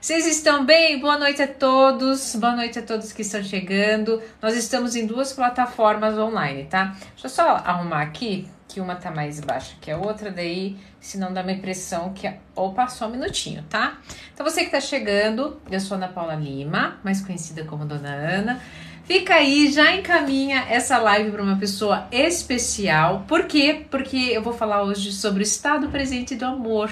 [0.00, 1.00] Vocês estão bem?
[1.00, 2.36] Boa noite a todos.
[2.36, 4.22] Boa noite a todos que estão chegando.
[4.40, 6.96] Nós estamos em duas plataformas online, tá?
[7.14, 11.32] Deixa eu só arrumar aqui, que uma tá mais baixa que a outra, daí senão
[11.32, 12.32] dá uma impressão que.
[12.54, 13.98] Opa, só um minutinho, tá?
[14.32, 18.62] Então você que tá chegando, eu sou Ana Paula Lima, mais conhecida como Dona Ana.
[19.02, 23.24] Fica aí, já encaminha essa live para uma pessoa especial.
[23.26, 23.84] Por quê?
[23.90, 26.88] Porque eu vou falar hoje sobre o estado presente do amor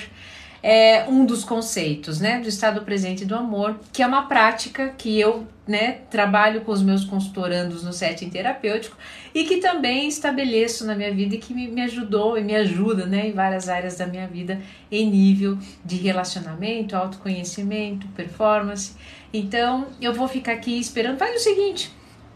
[0.68, 5.16] é um dos conceitos, né, do estado presente do amor, que é uma prática que
[5.16, 8.96] eu, né, trabalho com os meus consultorandos no setting terapêutico
[9.32, 13.06] e que também estabeleço na minha vida e que me, me ajudou e me ajuda,
[13.06, 14.60] né, em várias áreas da minha vida
[14.90, 18.96] em nível de relacionamento, autoconhecimento, performance.
[19.32, 21.16] Então, eu vou ficar aqui esperando.
[21.16, 21.92] Faz o seguinte.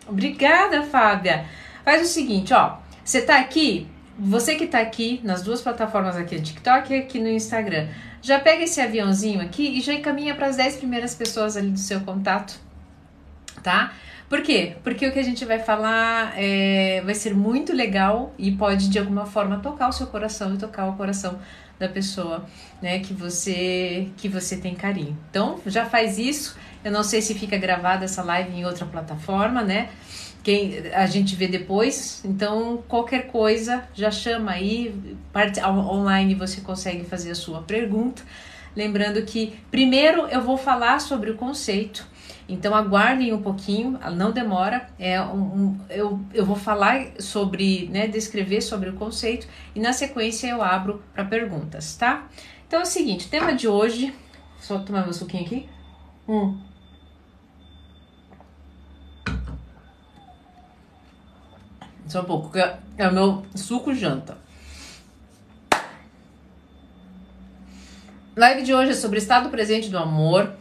[0.06, 1.47] Obrigada, Fábia.
[1.84, 2.77] Faz o seguinte, ó.
[3.05, 7.19] Você tá aqui, você que tá aqui nas duas plataformas aqui no TikTok e aqui
[7.19, 7.88] no Instagram
[8.23, 11.78] já pega esse aviãozinho aqui e já encaminha para as 10 primeiras pessoas ali do
[11.78, 12.59] seu contato,
[13.62, 13.92] tá?
[14.28, 14.77] Por quê?
[14.84, 18.98] Porque o que a gente vai falar é, vai ser muito legal e pode de
[18.98, 21.41] alguma forma tocar o seu coração e tocar o coração
[21.81, 22.44] da pessoa,
[22.81, 25.19] né, que você que você tem carinho.
[25.31, 26.56] Então, já faz isso.
[26.84, 29.89] Eu não sei se fica gravada essa live em outra plataforma, né?
[30.42, 32.22] Quem a gente vê depois.
[32.24, 34.94] Então, qualquer coisa, já chama aí,
[35.32, 38.22] parte online você consegue fazer a sua pergunta.
[38.74, 42.06] Lembrando que primeiro eu vou falar sobre o conceito.
[42.48, 44.88] Então aguardem um pouquinho, não demora.
[44.98, 49.92] É um, um, eu, eu vou falar sobre, né, descrever sobre o conceito e na
[49.92, 52.28] sequência eu abro para perguntas, tá?
[52.66, 54.12] Então é o seguinte, tema de hoje,
[54.58, 55.69] só tomar meu suquinho aqui.
[56.28, 56.58] Hum.
[62.11, 64.36] Só um pouco, que é o meu suco janta.
[68.36, 70.53] Live de hoje é sobre estado presente do amor.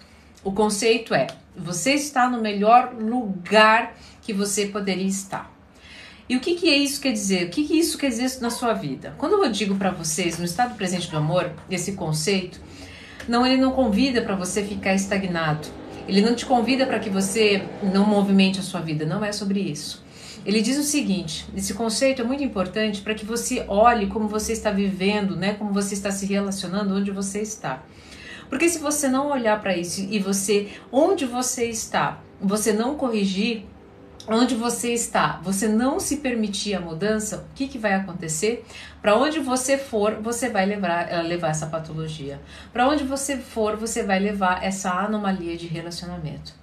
[0.43, 1.25] O conceito é:
[1.57, 5.51] você está no melhor lugar que você poderia estar.
[6.29, 7.47] E o que, que é isso quer dizer?
[7.47, 9.15] O que, que isso quer dizer na sua vida?
[9.17, 12.61] Quando eu digo para vocês no estado presente do amor, esse conceito,
[13.27, 15.67] não ele não convida para você ficar estagnado.
[16.07, 19.03] Ele não te convida para que você não movimente a sua vida.
[19.03, 20.07] Não é sobre isso.
[20.45, 24.53] Ele diz o seguinte: esse conceito é muito importante para que você olhe como você
[24.53, 25.53] está vivendo, né?
[25.53, 27.83] Como você está se relacionando, onde você está.
[28.49, 33.65] Porque se você não olhar para isso e você, onde você está, você não corrigir,
[34.27, 38.65] onde você está, você não se permitir a mudança, o que, que vai acontecer?
[39.01, 42.39] Para onde você for, você vai levar, eh, levar essa patologia.
[42.73, 46.53] Para onde você for, você vai levar essa anomalia de relacionamento,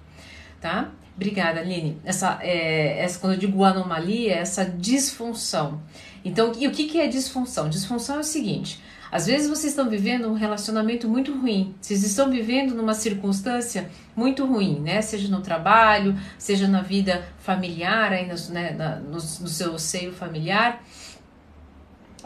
[0.61, 0.91] tá?
[1.17, 1.99] Obrigada, Aline.
[2.05, 5.81] Essa, é, essa, quando eu digo anomalia, é essa disfunção.
[6.23, 7.67] Então, e o que, que é disfunção?
[7.67, 8.79] Disfunção é o seguinte:
[9.11, 14.45] às vezes vocês estão vivendo um relacionamento muito ruim, vocês estão vivendo numa circunstância muito
[14.45, 15.01] ruim, né?
[15.01, 20.13] Seja no trabalho, seja na vida familiar, aí no, né, na, no, no seu seio
[20.13, 20.83] familiar.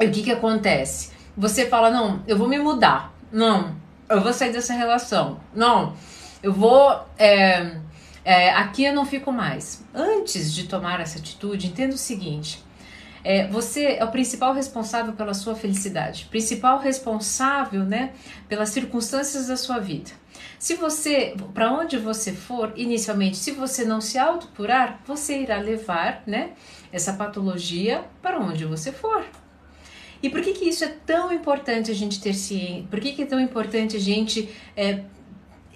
[0.01, 1.11] E o que, que acontece?
[1.37, 3.73] Você fala: não, eu vou me mudar, não,
[4.09, 5.95] eu vou sair dessa relação, não,
[6.43, 7.05] eu vou.
[7.17, 7.79] É,
[8.23, 9.83] é, aqui eu não fico mais.
[9.93, 12.63] Antes de tomar essa atitude, entenda o seguinte:
[13.23, 18.13] é, você é o principal responsável pela sua felicidade, principal responsável, né,
[18.47, 20.11] pelas circunstâncias da sua vida.
[20.57, 26.23] Se você, para onde você for, inicialmente, se você não se autocurar, você irá levar,
[26.25, 26.51] né,
[26.91, 29.25] essa patologia para onde você for.
[30.21, 32.85] E por que que isso é tão importante a gente ter ciência?
[32.89, 35.03] Por que que é tão importante a gente é,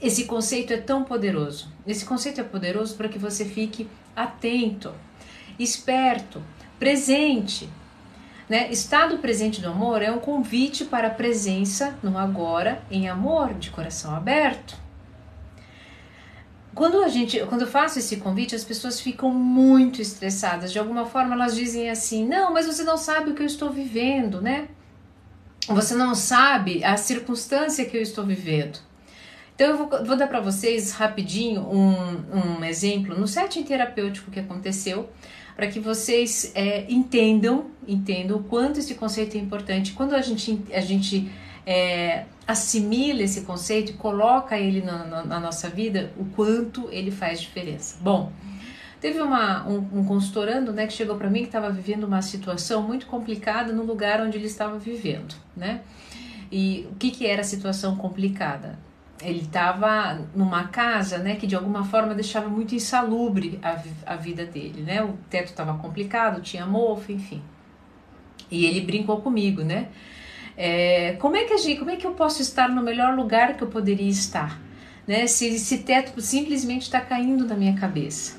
[0.06, 1.68] esse conceito é tão poderoso.
[1.88, 4.94] Esse conceito é poderoso para que você fique atento,
[5.58, 6.44] esperto,
[6.78, 7.68] presente.
[8.48, 8.70] Né?
[8.70, 13.72] Estado presente do amor é um convite para a presença no agora, em amor, de
[13.72, 14.78] coração aberto.
[16.76, 20.72] Quando a gente, quando eu faço esse convite, as pessoas ficam muito estressadas.
[20.72, 23.72] De alguma forma, elas dizem assim: "Não, mas você não sabe o que eu estou
[23.72, 24.68] vivendo, né?
[25.68, 28.85] Você não sabe a circunstância que eu estou vivendo."
[29.56, 34.40] Então eu vou, vou dar para vocês rapidinho um, um exemplo no setting terapêutico que
[34.40, 35.10] aconteceu,
[35.56, 39.94] para que vocês é, entendam, entendam o quanto esse conceito é importante.
[39.94, 41.32] Quando a gente, a gente
[41.66, 47.10] é, assimila esse conceito e coloca ele na, na, na, nossa vida, o quanto ele
[47.10, 47.98] faz diferença.
[48.02, 48.34] Bom,
[49.00, 52.82] teve uma, um, um consultorando né, que chegou para mim que estava vivendo uma situação
[52.82, 55.82] muito complicada no lugar onde ele estava vivendo, né?
[56.52, 58.78] E o que, que era a situação complicada?
[59.22, 64.46] Ele estava numa casa, né, que de alguma forma deixava muito insalubre a, a vida
[64.46, 65.02] dele, né?
[65.04, 67.42] O teto estava complicado, tinha mofo, enfim.
[68.52, 69.88] E ele brincou comigo, né?
[70.58, 73.68] É, como é que como é que eu posso estar no melhor lugar que eu
[73.68, 74.66] poderia estar?
[75.08, 75.28] né?
[75.28, 78.38] Se esse teto simplesmente está caindo na minha cabeça.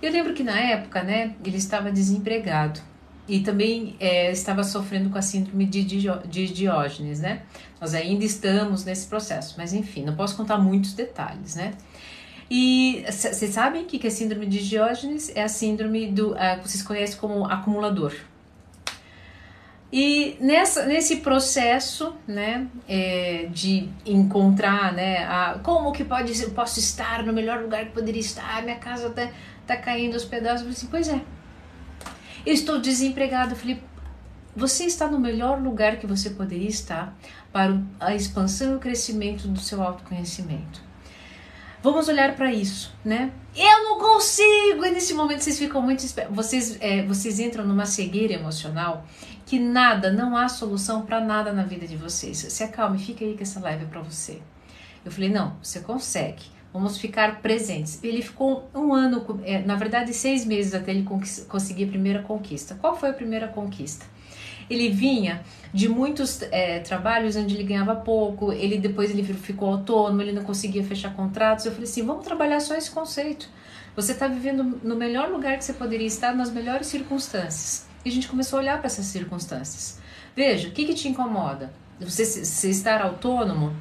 [0.00, 2.80] Eu lembro que na época, né, ele estava desempregado
[3.28, 7.42] e também é, estava sofrendo com a síndrome de, de Diógenes, né?
[7.80, 11.74] Nós ainda estamos nesse processo, mas enfim, não posso contar muitos detalhes, né?
[12.50, 15.30] E vocês sabem o que é síndrome de Diógenes?
[15.36, 18.14] É a síndrome do uh, vocês conhecem como acumulador.
[19.92, 26.78] E nessa, nesse processo, né, é, de encontrar, né, a, como que pode, eu posso
[26.78, 29.30] estar no melhor lugar que poderia estar, minha casa tá,
[29.66, 31.18] tá caindo aos pedaços, assim, pois é,
[32.44, 33.82] eu estou desempregado, eu falei,
[34.54, 37.16] você está no melhor lugar que você poderia estar
[37.52, 40.88] para a expansão e o crescimento do seu autoconhecimento.
[41.80, 43.30] Vamos olhar para isso, né?
[43.54, 44.84] Eu não consigo!
[44.84, 46.04] E nesse momento vocês ficam muito.
[46.30, 49.06] Vocês, é, vocês entram numa cegueira emocional
[49.46, 52.38] que nada, não há solução para nada na vida de vocês.
[52.38, 54.42] Se acalme, fica aí que essa live é para você.
[55.04, 56.57] Eu falei: não, você consegue.
[56.72, 58.02] Vamos ficar presentes.
[58.02, 61.06] Ele ficou um ano, é, na verdade, seis meses até ele
[61.48, 62.74] conseguir a primeira conquista.
[62.74, 64.04] Qual foi a primeira conquista?
[64.68, 65.42] Ele vinha
[65.72, 70.44] de muitos é, trabalhos onde ele ganhava pouco, ele depois ele ficou autônomo, ele não
[70.44, 71.64] conseguia fechar contratos.
[71.64, 73.48] Eu falei assim, vamos trabalhar só esse conceito.
[73.96, 77.86] Você está vivendo no melhor lugar que você poderia estar, nas melhores circunstâncias.
[78.04, 79.98] E a gente começou a olhar para essas circunstâncias.
[80.36, 81.72] Veja, o que, que te incomoda?
[81.98, 83.74] Você, você estar autônomo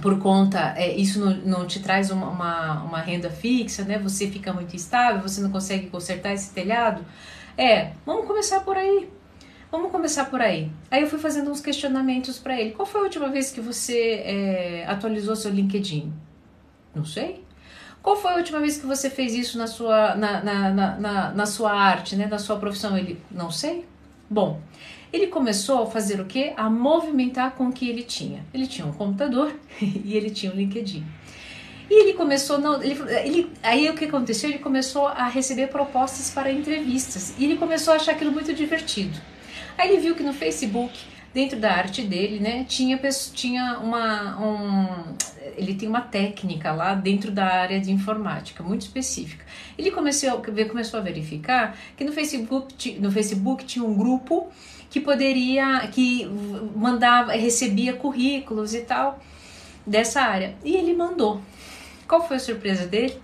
[0.00, 3.98] por conta, é, isso não, não, te traz uma, uma, uma, renda fixa, né?
[3.98, 7.04] Você fica muito instável, você não consegue consertar esse telhado.
[7.56, 9.08] É, vamos começar por aí.
[9.70, 10.70] Vamos começar por aí.
[10.90, 12.70] Aí eu fui fazendo uns questionamentos para ele.
[12.72, 16.12] Qual foi a última vez que você é, atualizou seu LinkedIn?
[16.94, 17.44] Não sei.
[18.02, 20.70] Qual foi a última vez que você fez isso na sua, na, na,
[21.00, 22.96] na, na sua arte, né, na sua profissão?
[22.96, 23.84] Ele, não sei.
[24.30, 24.60] Bom,
[25.16, 26.52] ele começou a fazer o quê?
[26.56, 28.44] A movimentar com o que ele tinha.
[28.52, 31.04] Ele tinha um computador e ele tinha um LinkedIn.
[31.88, 34.50] E ele começou, não, ele, ele, aí o que aconteceu?
[34.50, 39.16] Ele começou a receber propostas para entrevistas e ele começou a achar aquilo muito divertido.
[39.78, 40.98] Aí ele viu que no Facebook,
[41.32, 42.98] dentro da arte dele, né, tinha,
[43.32, 44.40] tinha uma.
[44.40, 45.14] Um,
[45.56, 49.44] ele tem uma técnica lá dentro da área de informática, muito específica.
[49.78, 54.48] Ele começou, começou a verificar que no Facebook, no Facebook tinha um grupo
[54.96, 56.24] que poderia, que
[56.74, 59.20] mandava, recebia currículos e tal
[59.86, 60.56] dessa área.
[60.64, 61.42] E ele mandou.
[62.08, 63.20] Qual foi a surpresa dele?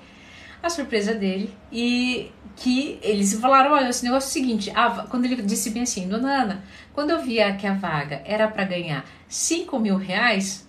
[0.62, 5.24] A surpresa dele e que eles falaram, olha, esse negócio é o seguinte, a, quando
[5.24, 9.06] ele disse bem assim, dona Ana, quando eu via que a vaga era para ganhar
[9.26, 10.68] 5 mil reais,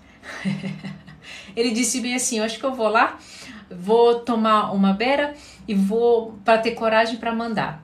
[1.54, 3.20] ele disse bem assim, eu acho que eu vou lá,
[3.70, 5.34] vou tomar uma beira
[5.68, 7.84] e vou para ter coragem para mandar.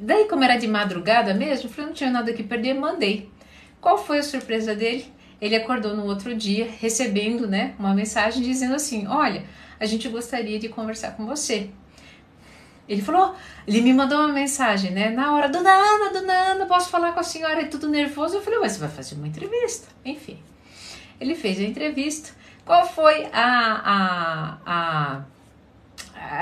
[0.00, 3.30] Daí, como era de madrugada mesmo, eu falei, não tinha nada que perder, mandei.
[3.80, 5.04] Qual foi a surpresa dele?
[5.40, 9.44] Ele acordou no outro dia recebendo né, uma mensagem dizendo assim: Olha,
[9.78, 11.70] a gente gostaria de conversar com você.
[12.90, 13.36] Ele falou,
[13.68, 15.10] ele me mandou uma mensagem, né?
[15.10, 17.60] Na hora, dona Ana, dona Ana, posso falar com a senhora?
[17.60, 18.36] É tudo nervoso.
[18.36, 19.86] Eu falei, mas você vai fazer uma entrevista.
[20.04, 20.42] Enfim,
[21.20, 22.30] ele fez a entrevista.
[22.64, 23.46] Qual foi a,
[23.84, 25.24] a, a,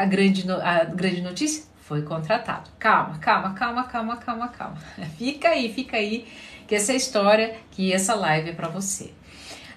[0.00, 1.67] a, grande, a grande notícia?
[1.88, 2.68] Foi contratado.
[2.78, 4.76] Calma, calma, calma, calma, calma, calma.
[5.16, 6.26] Fica aí, fica aí,
[6.66, 9.10] que essa história, que essa live é para você.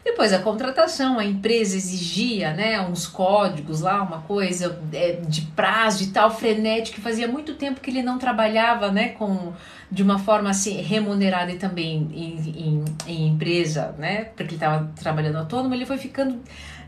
[0.04, 6.04] Depois a contratação, a empresa exigia né, uns códigos lá, uma coisa é, de prazo
[6.04, 9.54] e tal, frenético, que fazia muito tempo que ele não trabalhava né, com,
[9.90, 14.92] de uma forma assim, remunerada e também em, em, em empresa, né, porque ele estava
[15.00, 16.42] trabalhando autônomo, ele foi ficando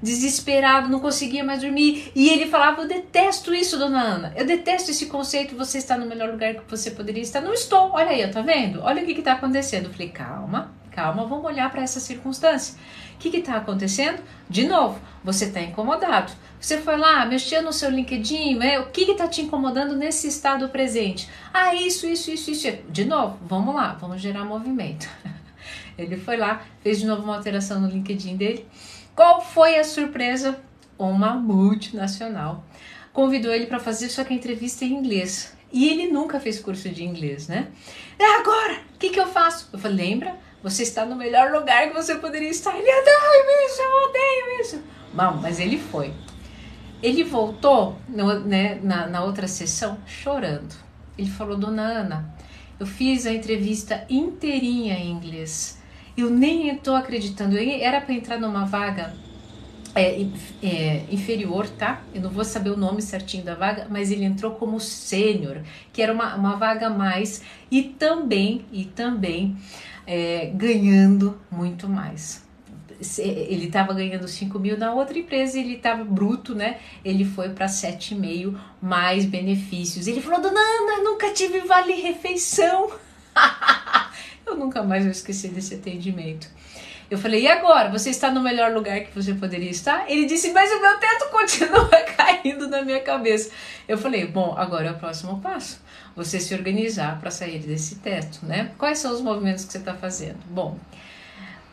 [0.04, 2.12] desesperado, não conseguia mais dormir.
[2.14, 4.34] E ele falava: Eu detesto isso, dona Ana.
[4.36, 5.56] Eu detesto esse conceito.
[5.56, 7.42] Você está no melhor lugar que você poderia estar.
[7.42, 7.92] Não estou.
[7.94, 8.82] Olha aí, tá vendo?
[8.82, 9.86] Olha o que está acontecendo.
[9.86, 12.76] Eu falei: Calma, calma, vamos olhar para essa circunstância.
[13.16, 14.22] O que está acontecendo?
[14.50, 16.34] De novo, você está incomodado.
[16.60, 18.80] Você foi lá, mexeu no seu LinkedIn, né?
[18.80, 21.30] o que está te incomodando nesse estado presente?
[21.54, 22.72] Ah, isso, isso, isso, isso.
[22.90, 25.08] De novo, vamos lá, vamos gerar movimento.
[25.98, 28.66] Ele foi lá, fez de novo uma alteração no LinkedIn dele.
[29.16, 30.60] Qual foi a surpresa?
[30.98, 32.64] Uma multinacional
[33.14, 35.56] convidou ele para fazer só que a entrevista em inglês.
[35.72, 37.68] E ele nunca fez curso de inglês, né?
[38.18, 39.70] É agora, o que, que eu faço?
[39.72, 40.36] Eu falei, lembra?
[40.62, 42.76] Você está no melhor lugar que você poderia estar.
[42.76, 44.84] Ele odeia isso, eu odeio isso.
[45.14, 46.14] Bom, mas ele foi.
[47.02, 50.74] Ele voltou no, né, na, na outra sessão chorando.
[51.18, 52.36] Ele falou, dona Ana,
[52.80, 55.73] eu fiz a entrevista inteirinha em inglês.
[56.16, 57.58] Eu nem estou acreditando.
[57.58, 59.14] Eu era para entrar numa vaga
[59.96, 60.26] é,
[60.62, 62.02] é, inferior, tá?
[62.14, 66.02] Eu não vou saber o nome certinho da vaga, mas ele entrou como sênior, que
[66.02, 69.56] era uma, uma vaga a mais e também e também
[70.08, 72.44] é, ganhando muito mais.
[73.20, 76.80] ele estava ganhando 5 mil na outra empresa, ele estava bruto, né?
[77.06, 80.08] Ele foi para 7,5 mais benefícios.
[80.08, 82.92] Ele falou: Dona Ana, nunca tive vale refeição.
[84.46, 86.48] eu nunca mais vou esquecer desse atendimento.
[87.10, 87.92] Eu falei, e agora?
[87.92, 90.10] Você está no melhor lugar que você poderia estar?
[90.10, 93.52] Ele disse, mas o meu teto continua caindo na minha cabeça.
[93.88, 95.82] Eu falei, bom, agora é o próximo passo.
[96.16, 98.72] Você se organizar para sair desse teto, né?
[98.78, 100.40] Quais são os movimentos que você está fazendo?
[100.48, 100.78] Bom,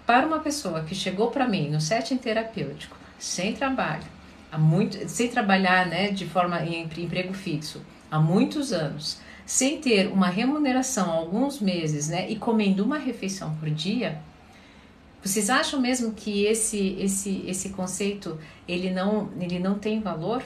[0.06, 4.02] para uma pessoa que chegou para mim no setting terapêutico, sem trabalho,
[4.50, 10.06] há muito, sem trabalhar né, de forma em emprego fixo, há muitos anos, sem ter
[10.06, 14.22] uma remuneração há alguns meses, né, e comendo uma refeição por dia,
[15.20, 18.38] vocês acham mesmo que esse esse esse conceito
[18.68, 20.40] ele não ele não tem valor?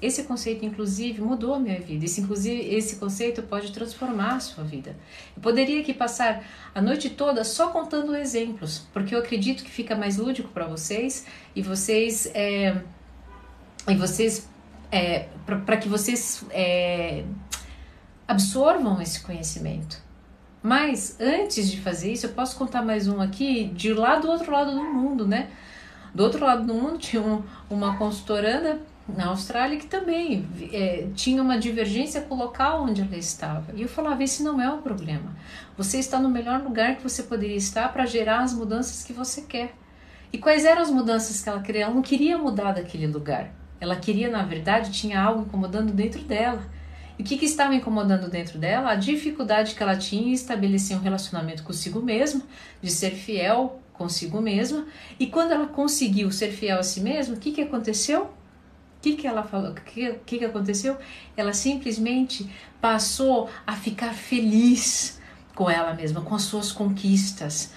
[0.00, 2.04] Esse conceito inclusive mudou a minha vida.
[2.04, 4.96] Esse inclusive esse conceito pode transformar a sua vida.
[5.34, 9.96] Eu poderia aqui passar a noite toda só contando exemplos, porque eu acredito que fica
[9.96, 12.80] mais lúdico para vocês e vocês é,
[13.88, 14.48] e vocês
[14.92, 17.24] é, para que vocês é,
[18.26, 20.04] absorvam esse conhecimento.
[20.62, 24.50] Mas antes de fazer isso, eu posso contar mais um aqui de lá do outro
[24.50, 25.50] lado do mundo, né?
[26.14, 31.40] Do outro lado do mundo tinha um, uma consultoranda na Austrália que também é, tinha
[31.40, 33.66] uma divergência com o local onde ela estava.
[33.74, 35.36] E eu falava: esse não é o problema.
[35.76, 39.42] Você está no melhor lugar que você poderia estar para gerar as mudanças que você
[39.42, 39.74] quer.
[40.32, 41.84] E quais eram as mudanças que ela queria?
[41.84, 43.52] Ela não queria mudar daquele lugar.
[43.80, 46.62] Ela queria, na verdade, tinha algo incomodando dentro dela.
[47.18, 48.90] O que, que estava incomodando dentro dela?
[48.90, 52.42] A dificuldade que ela tinha em estabelecer um relacionamento consigo mesma,
[52.82, 54.86] de ser fiel consigo mesma.
[55.18, 58.24] E quando ela conseguiu ser fiel a si mesma, o que, que aconteceu?
[58.24, 59.70] O que, que ela falou?
[59.70, 60.96] O que, que, que aconteceu?
[61.36, 65.18] Ela simplesmente passou a ficar feliz
[65.54, 67.72] com ela mesma, com as suas conquistas.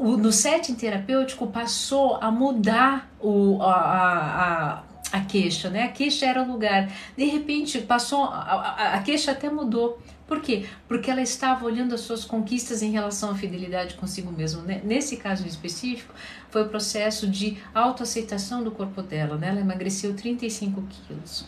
[0.00, 4.82] no setting terapêutico passou a mudar o, a, a,
[5.14, 5.84] a queixa, né?
[5.84, 6.90] A queixa era o lugar.
[7.16, 10.02] De repente passou, a, a, a queixa até mudou.
[10.26, 10.66] Por quê?
[10.88, 14.62] Porque ela estava olhando as suas conquistas em relação à fidelidade consigo mesma.
[14.62, 14.80] Né?
[14.82, 16.12] Nesse caso em específico,
[16.50, 19.36] foi o processo de autoaceitação do corpo dela.
[19.36, 19.50] Né?
[19.50, 21.46] Ela emagreceu 35 quilos.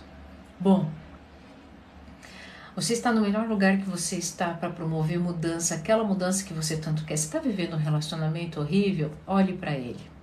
[0.61, 0.89] Bom,
[2.77, 6.77] você está no melhor lugar que você está para promover mudança, aquela mudança que você
[6.77, 7.17] tanto quer.
[7.17, 9.11] Você está vivendo um relacionamento horrível?
[9.27, 10.16] Olhe para ele.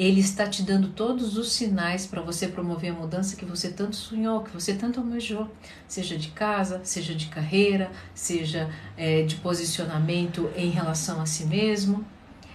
[0.00, 3.96] Ele está te dando todos os sinais para você promover a mudança que você tanto
[3.96, 5.46] sonhou, que você tanto almejou,
[5.86, 12.02] seja de casa, seja de carreira, seja é, de posicionamento em relação a si mesmo.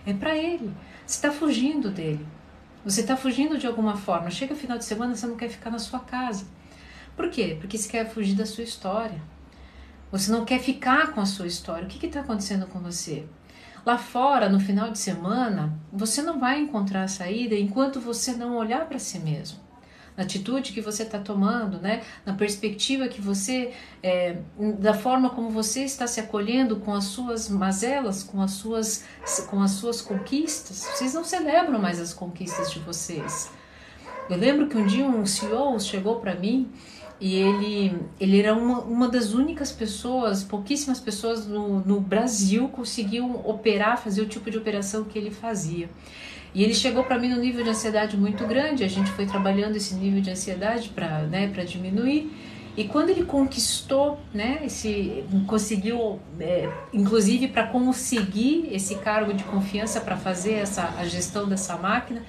[0.08, 0.74] É para ele.
[1.06, 2.26] Você está fugindo dele.
[2.84, 4.32] Você está fugindo de alguma forma.
[4.32, 6.48] Chega final de semana, você não quer ficar na sua casa.
[7.16, 7.58] Por quê?
[7.62, 9.22] Porque você quer fugir da sua história.
[10.12, 11.86] Você não quer ficar com a sua história.
[11.86, 13.24] O que está acontecendo com você?
[13.86, 18.88] Lá fora, no final de semana, você não vai encontrar saída enquanto você não olhar
[18.88, 19.60] para si mesmo.
[20.18, 22.02] Na atitude que você está tomando, né?
[22.26, 24.38] na perspectiva que você, é,
[24.80, 29.04] da forma como você está se acolhendo com as suas mazelas, com as suas,
[29.52, 30.78] com as suas conquistas.
[30.78, 33.52] Vocês não celebram mais as conquistas de vocês.
[34.28, 36.72] Eu lembro que um dia um CEO chegou para mim
[37.20, 43.42] e ele, ele era uma, uma das únicas pessoas, pouquíssimas pessoas no, no Brasil conseguiam
[43.46, 45.90] operar, fazer o tipo de operação que ele fazia.
[46.54, 49.76] E ele chegou para mim no nível de ansiedade muito grande, a gente foi trabalhando
[49.76, 52.32] esse nível de ansiedade para né, diminuir.
[52.78, 60.02] E quando ele conquistou, né, esse, conseguiu, é, inclusive para conseguir esse cargo de confiança
[60.02, 62.22] para fazer essa, a gestão dessa máquina,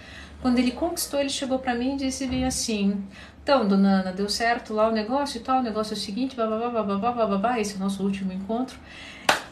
[0.46, 3.04] quando ele conquistou, ele chegou para mim e disse bem assim:
[3.42, 6.36] então, dona Ana, deu certo lá o negócio e tal, o negócio é o seguinte,
[6.36, 8.78] babá, babá, babá, esse é o nosso último encontro.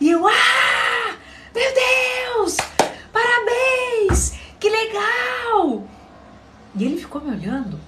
[0.01, 1.17] E eu, ah,
[1.53, 2.59] meu Deus,
[3.13, 5.83] parabéns, que legal.
[6.77, 7.81] E ele ficou me olhando.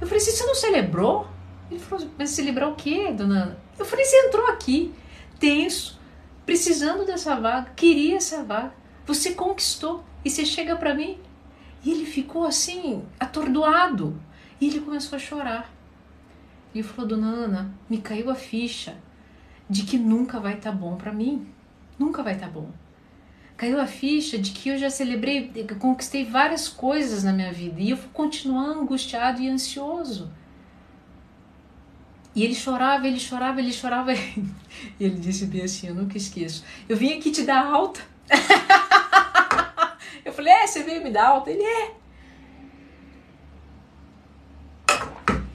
[0.00, 1.26] Eu falei, você não celebrou?
[1.68, 3.58] Ele falou, mas celebrar o quê, dona Ana?
[3.76, 4.94] Eu falei, você entrou aqui,
[5.40, 5.98] tenso,
[6.46, 8.72] precisando dessa vaga, queria essa vaga,
[9.04, 11.18] você conquistou e você chega para mim.
[11.84, 14.20] E ele ficou assim, atordoado.
[14.60, 15.72] E ele começou a chorar.
[16.74, 18.96] E falou: Dona Ana, me caiu a ficha
[19.68, 21.46] de que nunca vai estar tá bom para mim.
[21.98, 22.70] Nunca vai estar tá bom.
[23.56, 27.90] Caiu a ficha de que eu já celebrei, conquistei várias coisas na minha vida e
[27.90, 30.30] eu vou continuar angustiado e ansioso.
[32.34, 34.12] E ele chorava, ele chorava, ele chorava.
[34.98, 36.64] E ele disse bem assim: Eu nunca esqueço.
[36.88, 38.00] Eu vim aqui te dar alta.
[40.32, 41.50] eu falei: É, você veio me dar alta?
[41.50, 41.94] Ele é.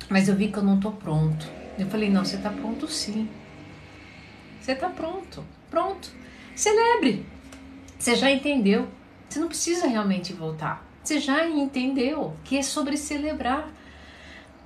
[0.10, 1.46] Mas eu vi que eu não tô pronto.
[1.78, 3.28] Eu falei: não, você tá pronto sim.
[4.62, 5.44] Você tá pronto.
[5.70, 6.12] Pronto.
[6.56, 7.26] Celebre.
[7.98, 8.88] Você já entendeu.
[9.28, 10.86] Você não precisa realmente voltar.
[11.04, 13.70] Você já entendeu que é sobre celebrar.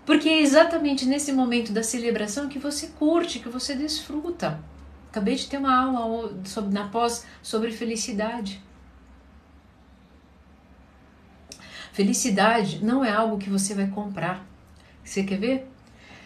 [0.06, 4.60] Porque é exatamente nesse momento da celebração que você curte, que você desfruta.
[5.10, 8.62] Acabei de ter uma aula sobre, na pós sobre felicidade.
[11.92, 14.46] Felicidade não é algo que você vai comprar.
[15.04, 15.68] Você quer ver?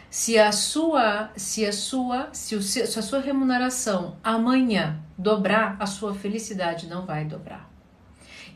[0.09, 5.85] Se a sua, se a sua, se, o, se a sua remuneração amanhã dobrar, a
[5.85, 7.69] sua felicidade não vai dobrar.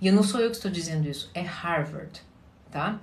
[0.01, 2.21] E não sou eu que estou dizendo isso, é Harvard,
[2.71, 2.99] tá?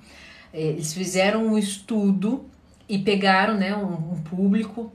[0.52, 2.48] É, eles fizeram um estudo
[2.88, 4.90] e pegaram, né, um, um público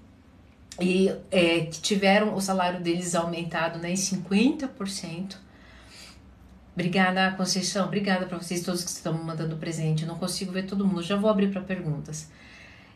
[0.80, 5.36] e é, que tiveram o salário deles aumentado né, em 50%.
[6.74, 7.86] Obrigada, Conceição.
[7.86, 10.04] Obrigada para vocês todos que estão me mandando presente.
[10.04, 11.04] Eu não consigo ver todo mundo.
[11.04, 12.30] Já vou abrir para perguntas.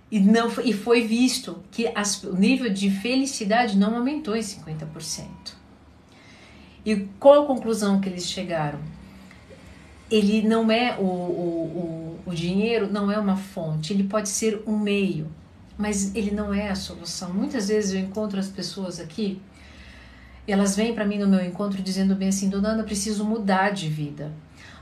[0.09, 5.27] E, não, e foi visto que as, o nível de felicidade não aumentou em 50%.
[6.85, 8.79] E qual a conclusão que eles chegaram?
[10.09, 14.61] Ele não é o, o, o, o dinheiro, não é uma fonte, ele pode ser
[14.67, 15.27] um meio
[15.77, 17.33] mas ele não é a solução.
[17.33, 19.41] Muitas vezes eu encontro as pessoas aqui,
[20.51, 23.89] elas vêm para mim no meu encontro dizendo bem assim: Dona Ana, preciso mudar de
[23.89, 24.31] vida.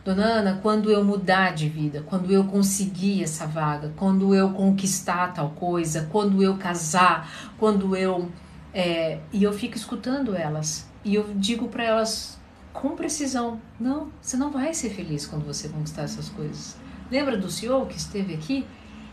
[0.03, 5.33] Dona Ana, quando eu mudar de vida, quando eu conseguir essa vaga, quando eu conquistar
[5.33, 8.29] tal coisa, quando eu casar, quando eu.
[8.73, 10.85] É, e eu fico escutando elas.
[11.05, 12.37] E eu digo para elas
[12.73, 16.75] com precisão: não, você não vai ser feliz quando você conquistar essas coisas.
[17.09, 18.65] Lembra do senhor que esteve aqui?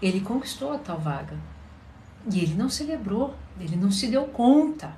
[0.02, 1.36] Ele conquistou a tal vaga.
[2.32, 4.94] E ele não celebrou, ele não se deu conta.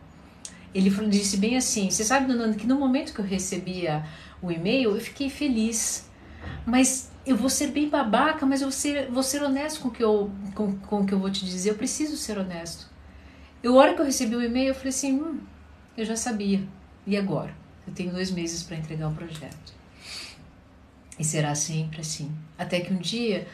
[0.74, 4.04] Ele disse bem assim: Você sabe, dona que no momento que eu recebia
[4.40, 6.10] o e-mail, eu fiquei feliz.
[6.66, 9.90] Mas eu vou ser bem babaca, mas eu vou ser, vou ser honesto com o
[9.90, 11.70] que eu, com, com o que eu vou te dizer.
[11.70, 12.90] Eu preciso ser honesto.
[13.62, 15.38] Eu, a hora que eu recebi o e-mail, eu falei assim: hum,
[15.96, 16.62] eu já sabia.
[17.06, 17.54] E agora?
[17.86, 19.72] Eu tenho dois meses para entregar o projeto.
[21.18, 22.32] E será sempre assim.
[22.58, 23.46] Até que um dia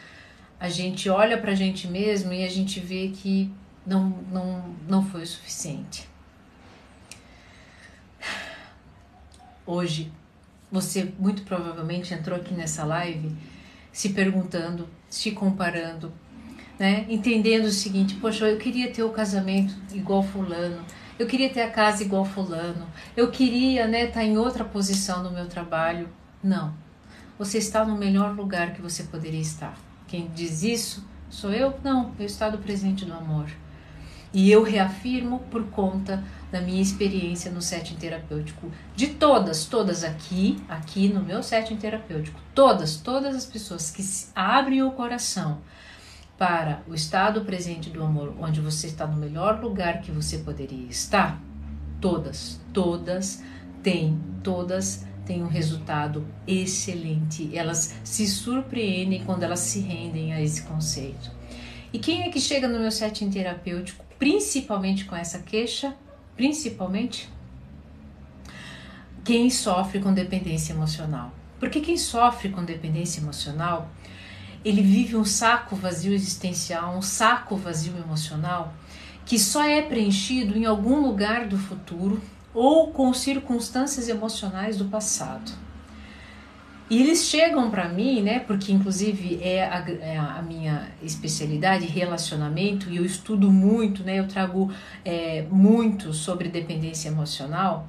[0.59, 3.51] a gente olha para a gente mesmo e a gente vê que
[3.85, 6.08] não, não, não foi o suficiente.
[9.71, 10.11] Hoje,
[10.71, 13.37] você muito provavelmente entrou aqui nessa live
[13.91, 16.11] se perguntando, se comparando,
[16.79, 17.05] né?
[17.07, 20.83] entendendo o seguinte: poxa, eu queria ter o casamento igual Fulano,
[21.19, 25.21] eu queria ter a casa igual Fulano, eu queria né, estar tá em outra posição
[25.21, 26.09] no meu trabalho.
[26.43, 26.73] Não,
[27.37, 29.77] você está no melhor lugar que você poderia estar.
[30.07, 31.75] Quem diz isso sou eu?
[31.83, 33.47] Não, eu estado presente do amor.
[34.31, 40.61] E eu reafirmo por conta da minha experiência no setting terapêutico, de todas, todas aqui,
[40.67, 44.03] aqui no meu setting terapêutico, todas, todas as pessoas que
[44.35, 45.59] abrem o coração
[46.37, 50.87] para o estado presente do amor, onde você está no melhor lugar que você poderia
[50.87, 51.41] estar,
[51.99, 53.43] todas, todas
[53.83, 57.55] têm, todas têm um resultado excelente.
[57.55, 61.29] Elas se surpreendem quando elas se rendem a esse conceito.
[61.91, 65.95] E quem é que chega no meu setting terapêutico, principalmente com essa queixa?
[66.35, 67.29] Principalmente
[69.23, 71.33] quem sofre com dependência emocional.
[71.59, 73.89] Porque quem sofre com dependência emocional,
[74.63, 78.73] ele vive um saco vazio existencial, um saco vazio emocional,
[79.25, 82.21] que só é preenchido em algum lugar do futuro
[82.53, 85.51] ou com circunstâncias emocionais do passado.
[86.89, 88.39] E eles chegam para mim, né?
[88.39, 94.19] Porque inclusive é a, é a, minha especialidade, relacionamento, e eu estudo muito, né?
[94.19, 94.71] Eu trago
[95.05, 97.87] é, muito sobre dependência emocional.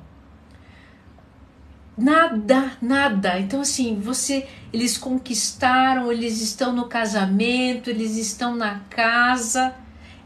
[1.96, 3.40] Nada, nada.
[3.40, 9.74] Então assim, você, eles conquistaram, eles estão no casamento, eles estão na casa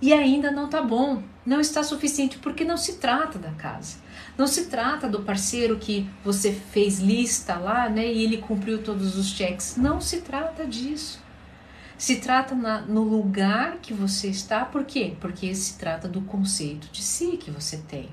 [0.02, 4.03] e ainda não tá bom, não está suficiente porque não se trata da casa.
[4.36, 9.16] Não se trata do parceiro que você fez lista lá, né, e ele cumpriu todos
[9.16, 9.76] os cheques.
[9.76, 11.22] Não se trata disso.
[11.96, 15.14] Se trata na, no lugar que você está, por quê?
[15.20, 18.08] Porque se trata do conceito de si que você tem,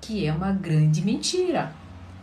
[0.00, 1.72] que é uma grande mentira.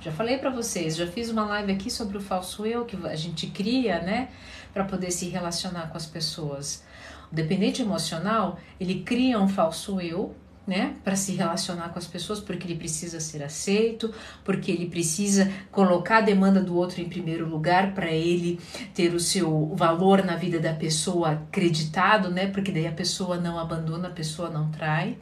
[0.02, 3.16] Já falei para vocês, já fiz uma live aqui sobre o falso eu que a
[3.16, 4.30] gente cria, né,
[4.74, 6.84] para poder se relacionar com as pessoas.
[7.32, 12.40] O dependente emocional, ele cria um falso eu né, para se relacionar com as pessoas,
[12.40, 17.48] porque ele precisa ser aceito, porque ele precisa colocar a demanda do outro em primeiro
[17.48, 18.60] lugar para ele
[18.94, 22.48] ter o seu valor na vida da pessoa acreditado, né?
[22.48, 25.18] Porque daí a pessoa não abandona, a pessoa não trai.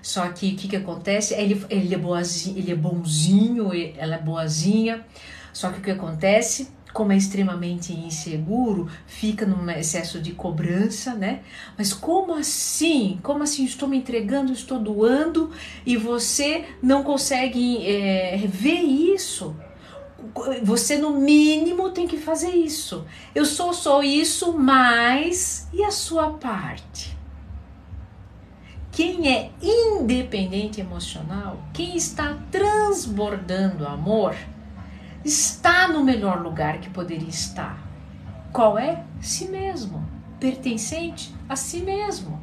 [0.00, 1.34] Só que o que, que acontece?
[1.34, 5.04] Ele, ele, é boazinho, ele é bonzinho, ela é boazinha.
[5.52, 6.68] Só que o que acontece?
[6.96, 11.42] Como é extremamente inseguro, fica num excesso de cobrança, né?
[11.76, 13.20] Mas como assim?
[13.22, 13.66] Como assim?
[13.66, 15.50] Estou me entregando, estou doando
[15.84, 19.54] e você não consegue é, ver isso?
[20.62, 23.04] você no mínimo tem que fazer isso.
[23.34, 27.16] Eu sou só isso, mas e a sua parte?
[28.90, 34.34] Quem é independente emocional, quem está transbordando amor,
[35.26, 37.84] está no melhor lugar que poderia estar.
[38.52, 39.04] Qual é?
[39.20, 40.08] Si mesmo,
[40.38, 42.40] pertencente a si mesmo.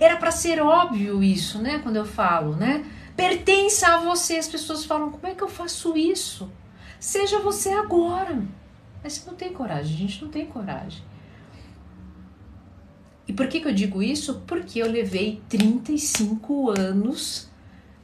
[0.00, 1.78] Era para ser óbvio isso, né?
[1.78, 2.84] Quando eu falo, né?
[3.16, 4.36] Pertence a você.
[4.36, 6.50] As pessoas falam: como é que eu faço isso?
[6.98, 8.42] Seja você agora.
[9.02, 11.02] Mas você não tem coragem, a gente não tem coragem.
[13.26, 14.42] E por que, que eu digo isso?
[14.46, 17.48] Porque eu levei 35 anos,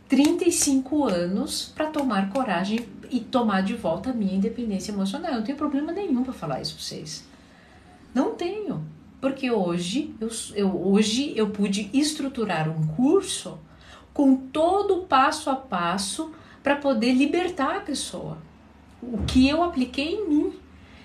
[0.09, 5.33] 35 anos para tomar coragem e tomar de volta a minha independência emocional.
[5.33, 7.25] Eu não tenho problema nenhum para falar isso para vocês.
[8.15, 8.85] Não tenho.
[9.21, 13.59] Porque hoje eu, eu, hoje eu pude estruturar um curso
[14.15, 18.39] com todo o passo a passo para poder libertar a pessoa.
[19.03, 20.53] O que eu apliquei em mim.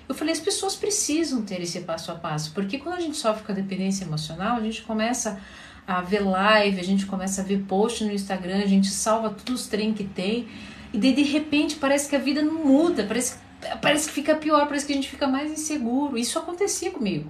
[0.08, 3.44] Eu falei, as pessoas precisam ter esse passo a passo, porque quando a gente sofre
[3.44, 5.40] com a dependência emocional, a gente começa
[5.88, 9.62] a ver live, a gente começa a ver post no Instagram, a gente salva todos
[9.62, 10.48] os trem que tem,
[10.94, 13.38] e de, de repente parece que a vida não muda, parece,
[13.82, 16.18] parece que fica pior, parece que a gente fica mais inseguro.
[16.18, 17.30] Isso acontecia comigo.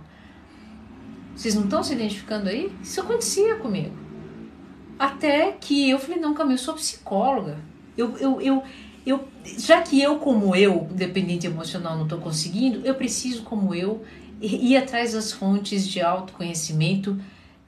[1.33, 2.71] Vocês não estão se identificando aí?
[2.83, 3.95] Isso acontecia comigo.
[4.99, 7.57] Até que eu falei, não, Camila, eu sou psicóloga.
[7.97, 8.63] Eu, eu, eu,
[9.05, 14.03] eu, já que eu, como eu, dependente emocional, não estou conseguindo, eu preciso, como eu,
[14.41, 17.19] ir atrás das fontes de autoconhecimento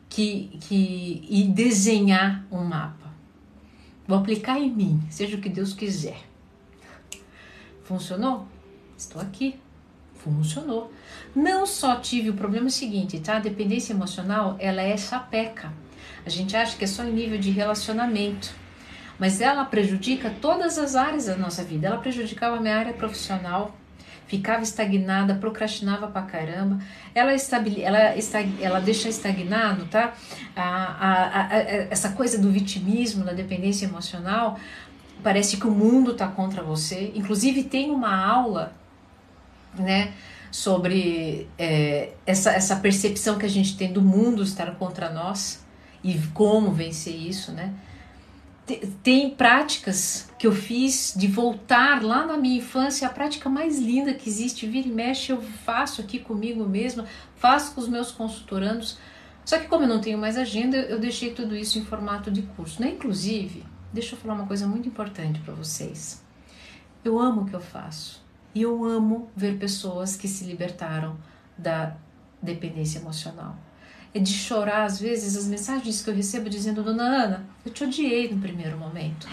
[0.09, 3.04] que, que, e desenhar um mapa.
[4.07, 6.21] Vou aplicar em mim, seja o que Deus quiser.
[7.83, 8.47] Funcionou?
[8.97, 9.59] Estou aqui.
[10.15, 10.91] Funcionou.
[11.35, 13.37] Não só tive o problema seguinte, tá?
[13.37, 15.71] A dependência emocional, ela é sapeca.
[16.25, 18.53] A gente acha que é só em nível de relacionamento,
[19.19, 21.87] mas ela prejudica todas as áreas da nossa vida.
[21.87, 23.75] Ela prejudicava a minha área profissional,
[24.27, 26.79] ficava estagnada, procrastinava pra caramba.
[27.13, 30.13] Ela, estabil, ela, estag, ela deixa estagnado, tá?
[30.55, 31.57] A, a, a,
[31.89, 34.59] essa coisa do vitimismo, da dependência emocional,
[35.23, 37.11] parece que o mundo tá contra você.
[37.15, 38.73] Inclusive, tem uma aula,
[39.77, 40.13] né?
[40.55, 45.61] sobre é, essa, essa percepção que a gente tem do mundo estar contra nós
[46.01, 47.73] e como vencer isso, né?
[49.03, 54.13] Tem práticas que eu fiz de voltar lá na minha infância, a prática mais linda
[54.13, 58.97] que existe, vira e mexe, eu faço aqui comigo mesma, faço com os meus consultorandos.
[59.45, 62.41] Só que como eu não tenho mais agenda, eu deixei tudo isso em formato de
[62.41, 62.81] curso.
[62.81, 62.89] Né?
[62.89, 66.23] Inclusive, deixa eu falar uma coisa muito importante para vocês.
[67.03, 68.25] Eu amo o que eu faço.
[68.55, 71.17] E eu amo ver pessoas que se libertaram
[71.55, 71.95] da
[72.41, 73.55] dependência emocional.
[74.15, 77.83] É de chorar, às vezes, as mensagens que eu recebo dizendo: Dona Ana, eu te
[77.83, 79.27] odiei no primeiro momento.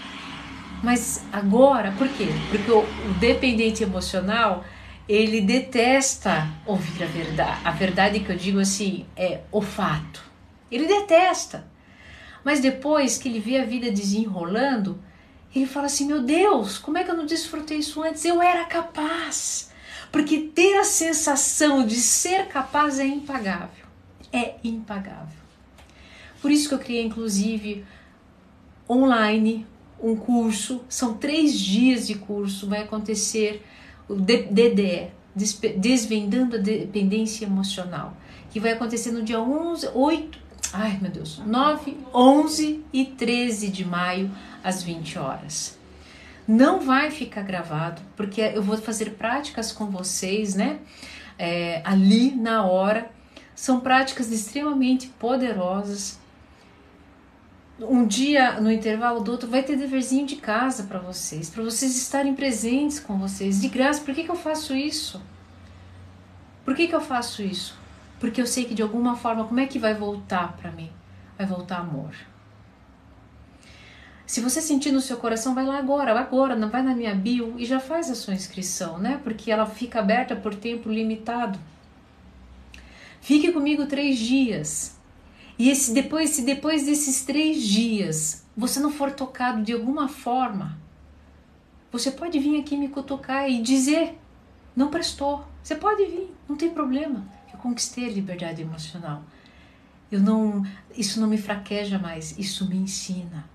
[0.83, 2.27] Mas agora, por quê?
[2.49, 4.65] Porque o, o dependente emocional
[5.07, 7.61] ele detesta ouvir a verdade.
[7.63, 10.21] A verdade que eu digo assim é o fato.
[10.69, 11.65] Ele detesta.
[12.43, 14.99] Mas depois que ele vê a vida desenrolando,
[15.55, 18.25] ele fala assim: Meu Deus, como é que eu não desfrutei isso antes?
[18.25, 19.71] Eu era capaz.
[20.11, 23.82] Porque ter a sensação de ser capaz é impagável.
[24.33, 25.39] É impagável.
[26.41, 27.85] Por isso que eu criei, inclusive,
[28.89, 29.65] online
[30.01, 30.81] um curso.
[30.89, 32.67] São três dias de curso.
[32.67, 33.63] Vai acontecer
[34.09, 35.11] o DDE
[35.77, 38.15] Desvendando a Dependência Emocional
[38.53, 40.39] que vai acontecer no dia 11, 8,
[40.71, 44.29] ai meu Deus, 9, 11 e 13 de maio,
[44.63, 45.75] às 20 horas.
[46.47, 50.77] Não vai ficar gravado, porque eu vou fazer práticas com vocês, né?
[51.39, 53.09] É, ali na hora.
[53.55, 56.19] São práticas extremamente poderosas.
[57.79, 61.97] Um dia, no intervalo do outro, vai ter deverzinho de casa para vocês, para vocês
[61.97, 64.01] estarem presentes com vocês, de graça.
[64.01, 65.21] Por que, que eu faço isso?
[66.63, 67.77] Por que, que eu faço isso?
[68.19, 70.89] Porque eu sei que de alguma forma, como é que vai voltar para mim?
[71.37, 72.13] Vai voltar amor.
[74.25, 77.65] Se você sentir no seu coração, vai lá agora, agora, vai na minha bio e
[77.65, 79.19] já faz a sua inscrição, né?
[79.23, 81.59] Porque ela fica aberta por tempo limitado.
[83.23, 84.95] Fique comigo três dias.
[85.57, 90.77] E esse depois, se depois desses três dias você não for tocado de alguma forma,
[91.91, 94.19] você pode vir aqui me cutucar e dizer:
[94.75, 95.43] não prestou.
[95.63, 97.25] Você pode vir, não tem problema
[97.63, 99.23] conquistei a liberdade emocional.
[100.11, 103.49] Eu não, isso não me fraqueja mais, isso me ensina.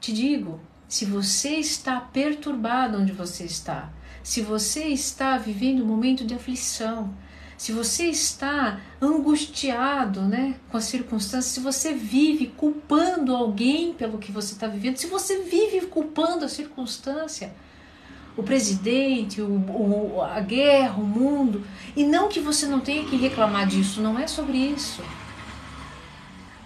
[0.00, 3.90] Te digo, se você está perturbado onde você está,
[4.24, 7.14] se você está vivendo um momento de aflição,
[7.56, 14.30] se você está angustiado né, com as circunstâncias, se você vive culpando alguém pelo que
[14.30, 17.54] você está vivendo, se você vive culpando a circunstância,
[18.36, 21.64] o presidente, o, o, a guerra, o mundo.
[21.96, 25.02] E não que você não tenha que reclamar disso, não é sobre isso.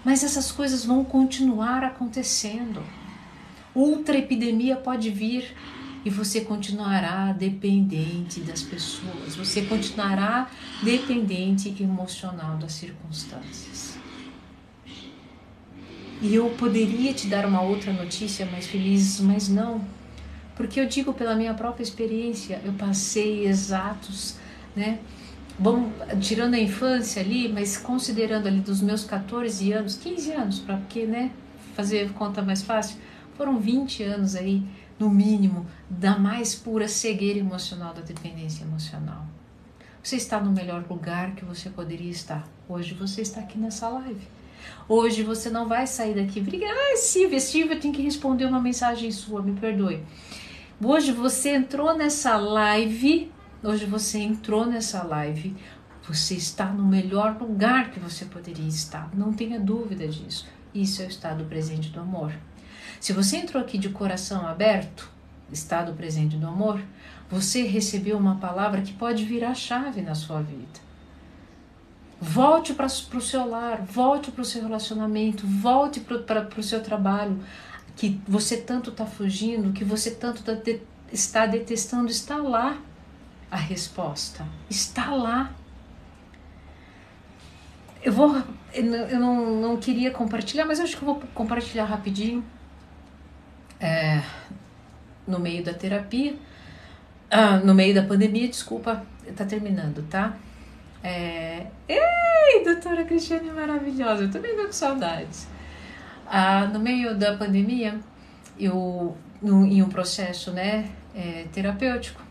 [0.03, 2.83] Mas essas coisas vão continuar acontecendo.
[3.73, 5.55] Outra epidemia pode vir
[6.03, 10.49] e você continuará dependente das pessoas, você continuará
[10.83, 13.97] dependente emocional das circunstâncias.
[16.21, 19.81] E eu poderia te dar uma outra notícia mais feliz, mas não,
[20.55, 24.35] porque eu digo pela minha própria experiência, eu passei exatos,
[24.75, 24.99] né?
[25.57, 30.77] Bom, tirando a infância ali, mas considerando ali dos meus 14 anos, 15 anos, para
[30.89, 31.31] que, né,
[31.75, 32.97] fazer conta mais fácil,
[33.35, 34.63] foram 20 anos aí,
[35.01, 39.25] no mínimo, da mais pura cegueira emocional, da dependência emocional.
[40.03, 42.47] Você está no melhor lugar que você poderia estar.
[42.69, 44.27] Hoje você está aqui nessa live.
[44.87, 46.39] Hoje você não vai sair daqui.
[46.39, 50.03] Obrigada, ah, Silvia, Silvia tem que responder uma mensagem sua, me perdoe.
[50.83, 53.31] Hoje você entrou nessa live,
[53.63, 55.55] hoje você entrou nessa live,
[56.07, 60.47] você está no melhor lugar que você poderia estar, não tenha dúvida disso.
[60.73, 62.33] Isso é o estado presente do amor.
[63.01, 65.09] Se você entrou aqui de coração aberto,
[65.51, 66.79] estado presente do amor,
[67.31, 70.79] você recebeu uma palavra que pode virar chave na sua vida.
[72.21, 77.43] Volte para o seu lar, volte para o seu relacionamento, volte para o seu trabalho
[77.95, 80.79] que você tanto está fugindo, que você tanto tá de,
[81.11, 82.79] está detestando, está lá
[83.49, 84.45] a resposta.
[84.69, 85.51] Está lá.
[88.03, 88.43] Eu vou.
[88.71, 92.45] Eu não, não queria compartilhar, mas acho que eu vou compartilhar rapidinho.
[93.81, 94.21] É,
[95.27, 96.35] no meio da terapia.
[97.29, 100.37] Ah, no meio da pandemia, desculpa, tá terminando, tá?
[101.03, 101.67] É...
[101.87, 105.47] Ei, doutora Cristiane maravilhosa, eu também tô com saudades.
[106.27, 107.99] Ah, no meio da pandemia,
[108.59, 112.21] eu, no, em um processo né, é, terapêutico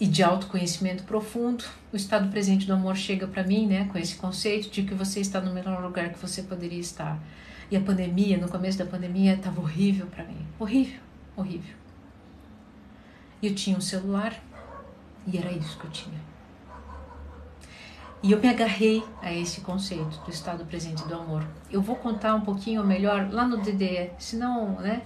[0.00, 4.16] e de autoconhecimento profundo, o estado presente do amor chega para mim né, com esse
[4.16, 7.18] conceito de que você está no melhor lugar que você poderia estar.
[7.70, 10.44] E a pandemia, no começo da pandemia, estava horrível para mim.
[10.58, 11.00] Horrível,
[11.36, 11.76] horrível.
[13.40, 14.34] E eu tinha um celular
[15.26, 16.20] e era isso que eu tinha.
[18.22, 21.46] E eu me agarrei a esse conceito do estado presente do amor.
[21.70, 25.02] Eu vou contar um pouquinho melhor lá no DDE, senão, né?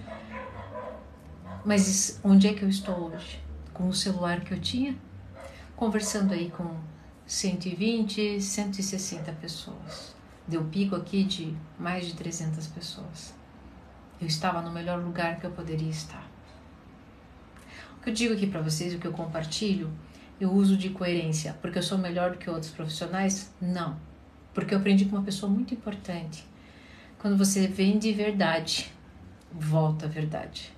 [1.63, 3.39] Mas onde é que eu estou hoje?
[3.73, 4.97] Com o celular que eu tinha,
[5.75, 6.75] conversando aí com
[7.25, 10.13] 120, 160 pessoas.
[10.47, 13.33] Deu pico aqui de mais de 300 pessoas.
[14.21, 16.29] Eu estava no melhor lugar que eu poderia estar.
[17.97, 19.91] O que eu digo aqui para vocês, o que eu compartilho,
[20.39, 23.51] eu uso de coerência porque eu sou melhor do que outros profissionais?
[23.59, 23.97] Não.
[24.53, 26.45] Porque eu aprendi com uma pessoa muito importante.
[27.17, 28.91] Quando você vem de verdade,
[29.51, 30.71] volta a verdade.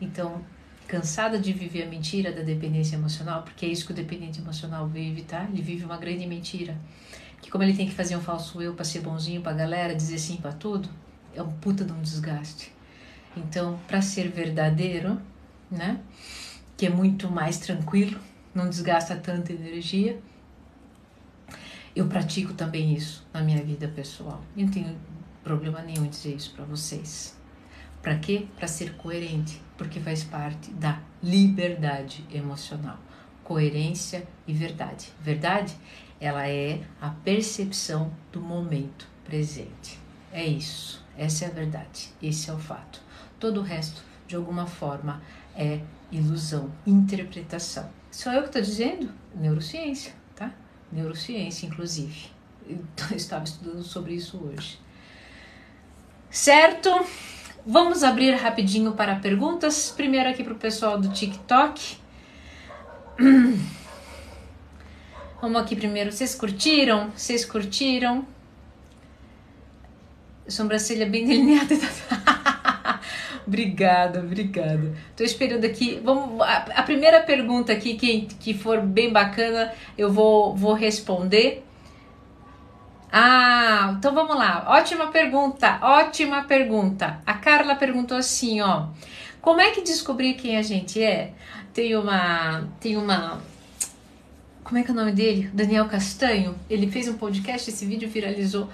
[0.00, 0.44] Então,
[0.86, 4.86] cansada de viver a mentira da dependência emocional, porque é isso que o dependente emocional
[4.86, 5.48] vive, tá?
[5.50, 6.78] Ele vive uma grande mentira.
[7.44, 9.94] Que como ele tem que fazer um falso eu para ser bonzinho para a galera,
[9.94, 10.88] dizer sim para tudo,
[11.34, 12.72] é um puta de um desgaste.
[13.36, 15.20] Então, para ser verdadeiro,
[15.70, 16.00] né?
[16.74, 18.18] Que é muito mais tranquilo,
[18.54, 20.18] não desgasta tanta energia.
[21.94, 24.42] Eu pratico também isso na minha vida pessoal.
[24.56, 24.96] Não tenho
[25.42, 27.36] problema nenhum em dizer isso para vocês.
[28.00, 28.46] Para quê?
[28.56, 32.98] Para ser coerente, porque faz parte da liberdade emocional.
[33.42, 35.12] Coerência e verdade.
[35.20, 35.76] Verdade,
[36.24, 40.00] ela é a percepção do momento presente.
[40.32, 41.04] É isso.
[41.18, 42.08] Essa é a verdade.
[42.22, 42.98] Esse é o fato.
[43.38, 45.22] Todo o resto, de alguma forma,
[45.54, 47.90] é ilusão, interpretação.
[48.10, 49.10] Sou eu que estou dizendo?
[49.34, 50.50] Neurociência, tá?
[50.90, 52.30] Neurociência, inclusive.
[52.66, 52.82] Eu
[53.14, 54.80] estava estudando sobre isso hoje.
[56.30, 56.88] Certo?
[57.66, 59.92] Vamos abrir rapidinho para perguntas.
[59.94, 61.98] Primeiro aqui para o pessoal do TikTok.
[65.44, 66.10] Vamos aqui primeiro.
[66.10, 67.10] Vocês curtiram?
[67.14, 68.24] Vocês curtiram?
[70.48, 71.74] Sobrancelha bem delineada.
[73.46, 74.94] Obrigada, obrigada.
[75.10, 76.00] Estou esperando aqui.
[76.02, 81.62] Vamos, a, a, primeira pergunta aqui, que, que for bem bacana, eu vou, vou responder.
[83.12, 84.64] Ah, então vamos lá.
[84.68, 87.20] Ótima pergunta, ótima pergunta.
[87.26, 88.86] A Carla perguntou assim, ó.
[89.42, 91.34] Como é que descobrir quem a gente é?
[91.74, 93.42] Tem uma, tem uma,
[94.64, 95.50] como é que é o nome dele?
[95.52, 96.56] Daniel Castanho.
[96.68, 98.68] Ele fez um podcast, esse vídeo viralizou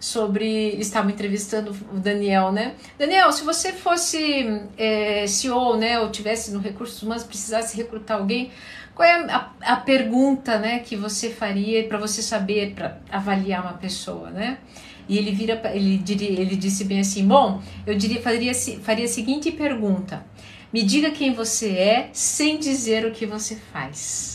[0.00, 0.70] sobre.
[0.78, 2.74] Estavam entrevistando o Daniel, né?
[2.98, 8.50] Daniel, se você fosse é, CEO, né, ou tivesse no Recursos Humanos, precisasse recrutar alguém,
[8.94, 13.74] qual é a, a pergunta, né, que você faria para você saber, para avaliar uma
[13.74, 14.58] pessoa, né?
[15.06, 18.52] E ele vira, ele, diria, ele disse bem assim: bom, eu diria, faria,
[18.82, 20.24] faria a seguinte pergunta.
[20.72, 24.33] Me diga quem você é sem dizer o que você faz.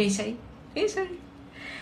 [0.00, 0.34] Pense aí,
[0.72, 1.20] pense aí.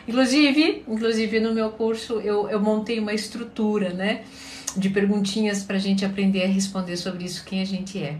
[0.08, 4.24] Inclusive, inclusive no meu curso eu, eu montei uma estrutura, né?
[4.76, 8.18] De perguntinhas para a gente aprender a responder sobre isso, quem a gente é.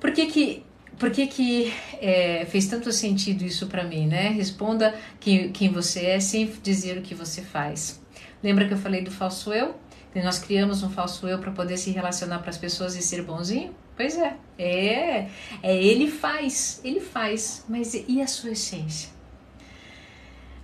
[0.00, 0.64] Por que que,
[0.98, 4.30] por que, que é, fez tanto sentido isso para mim, né?
[4.30, 8.02] Responda quem, quem você é sem dizer o que você faz.
[8.42, 9.76] Lembra que eu falei do falso eu?
[10.12, 13.22] Que nós criamos um falso eu para poder se relacionar para as pessoas e ser
[13.22, 13.72] bonzinho?
[13.96, 15.28] Pois é, é,
[15.62, 19.10] é ele faz, ele faz, mas e a sua essência?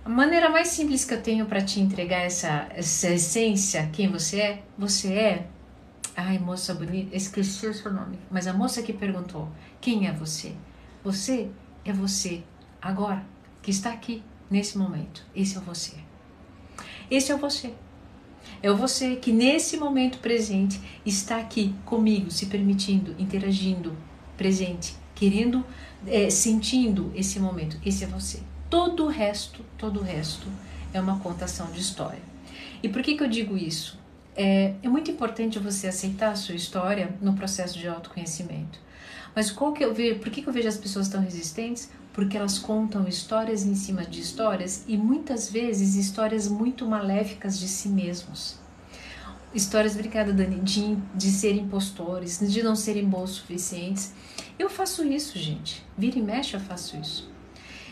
[0.05, 4.39] A maneira mais simples que eu tenho para te entregar essa, essa essência, quem você
[4.39, 5.47] é, você é.
[6.15, 9.49] Ai, moça bonita, esqueci o seu nome, mas a moça que perguntou:
[9.81, 10.53] quem é você?
[11.03, 11.49] Você
[11.83, 12.43] é você,
[12.81, 13.25] agora,
[13.61, 15.25] que está aqui, nesse momento.
[15.35, 15.95] Esse é você.
[17.09, 17.73] Esse é você.
[18.61, 23.95] É você que nesse momento presente está aqui comigo, se permitindo, interagindo,
[24.37, 25.65] presente, querendo,
[26.05, 27.77] é, sentindo esse momento.
[27.85, 28.39] Esse é você.
[28.69, 30.47] Todo o resto, todo o resto
[30.93, 32.21] é uma contação de história.
[32.81, 33.99] E por que, que eu digo isso?
[34.35, 38.79] É, é muito importante você aceitar a sua história no processo de autoconhecimento.
[39.35, 41.89] Mas qual que eu vejo, por que, que eu vejo as pessoas tão resistentes?
[42.13, 47.67] Porque elas contam histórias em cima de histórias e muitas vezes histórias muito maléficas de
[47.67, 48.57] si mesmos.
[49.53, 54.13] Histórias, obrigada Dani, de, de serem impostores, de não serem bons o suficientes.
[54.57, 55.83] Eu faço isso, gente.
[55.97, 57.31] Vira e mexe eu faço isso.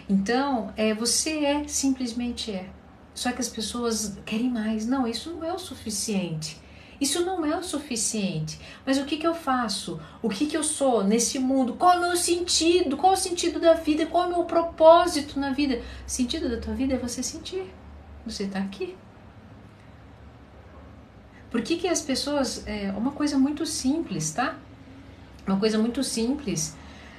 [0.07, 2.69] Então, é, você é, simplesmente é.
[3.13, 4.85] Só que as pessoas querem mais.
[4.85, 6.60] Não, isso não é o suficiente.
[7.01, 8.59] Isso não é o suficiente.
[8.85, 9.99] Mas o que, que eu faço?
[10.21, 11.73] O que, que eu sou nesse mundo?
[11.73, 12.95] Qual é o meu sentido?
[12.95, 14.05] Qual é o sentido da vida?
[14.05, 15.81] Qual é o meu propósito na vida?
[16.07, 17.65] O sentido da tua vida é você sentir.
[18.23, 18.95] Você está aqui.
[21.49, 22.67] Por que, que as pessoas.
[22.67, 24.59] É uma coisa muito simples, tá?
[25.47, 26.77] Uma coisa muito simples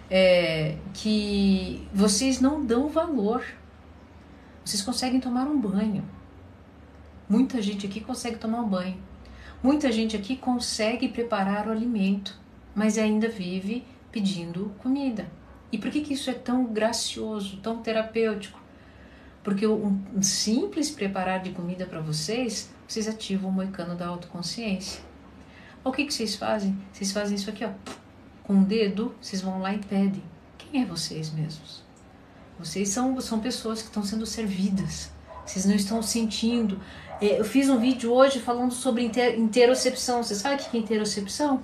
[0.09, 3.45] é, que vocês não dão valor.
[4.65, 6.09] Vocês conseguem tomar um banho.
[7.29, 9.12] Muita gente aqui consegue tomar um banho.
[9.63, 12.39] Muita gente aqui consegue preparar o alimento,
[12.75, 15.31] mas ainda vive pedindo comida.
[15.71, 18.61] E por que, que isso é tão gracioso, tão terapêutico?
[19.43, 25.03] Porque um simples preparar de comida para vocês, vocês ativam o moicano da autoconsciência.
[25.85, 26.77] O que, que vocês fazem?
[26.93, 27.71] Vocês fazem isso aqui, ó
[28.43, 30.23] com o dedo, vocês vão lá e pedem.
[30.59, 31.83] Quem é vocês mesmos?
[32.59, 35.11] Vocês são, são pessoas que estão sendo servidas.
[35.45, 36.81] Vocês não estão sentindo.
[37.21, 40.23] É, eu fiz um vídeo hoje falando sobre inter, interocepção.
[40.23, 41.63] Você sabe o que é interocepção?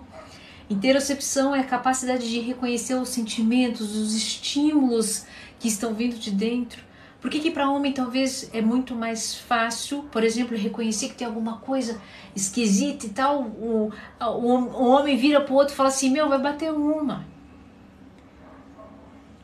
[0.71, 5.25] Interocepção é a capacidade de reconhecer os sentimentos, os estímulos
[5.59, 6.89] que estão vindo de dentro
[7.21, 11.27] por que, que para homem talvez é muito mais fácil, por exemplo, reconhecer que tem
[11.27, 12.01] alguma coisa
[12.35, 13.43] esquisita e tal?
[13.43, 17.27] O, o, o homem vira para o outro e fala assim: Meu, vai bater uma.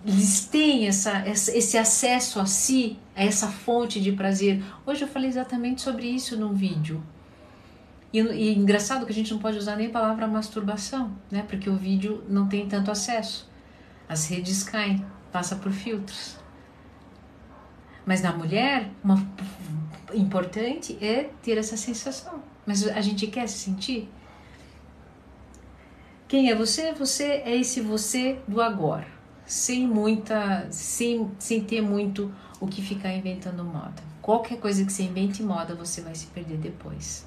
[0.06, 4.62] Eles têm essa, esse acesso a si, a essa fonte de prazer.
[4.84, 7.02] Hoje eu falei exatamente sobre isso num vídeo.
[8.12, 11.44] E, e engraçado que a gente não pode usar nem a palavra masturbação, né?
[11.48, 13.50] Porque o vídeo não tem tanto acesso.
[14.06, 16.36] As redes caem, passa por filtros.
[18.04, 19.26] Mas na mulher, uma
[20.12, 22.42] importante é ter essa sensação.
[22.66, 24.08] Mas a gente quer se sentir?
[26.28, 26.92] Quem é você?
[26.92, 29.06] Você é esse você do agora,
[29.46, 34.02] sem muita, sem, sem ter muito o que ficar inventando moda.
[34.22, 37.26] Qualquer coisa que você invente moda, você vai se perder depois.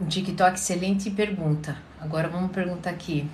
[0.00, 1.76] Um TikTok excelente pergunta.
[2.00, 3.28] Agora vamos perguntar aqui.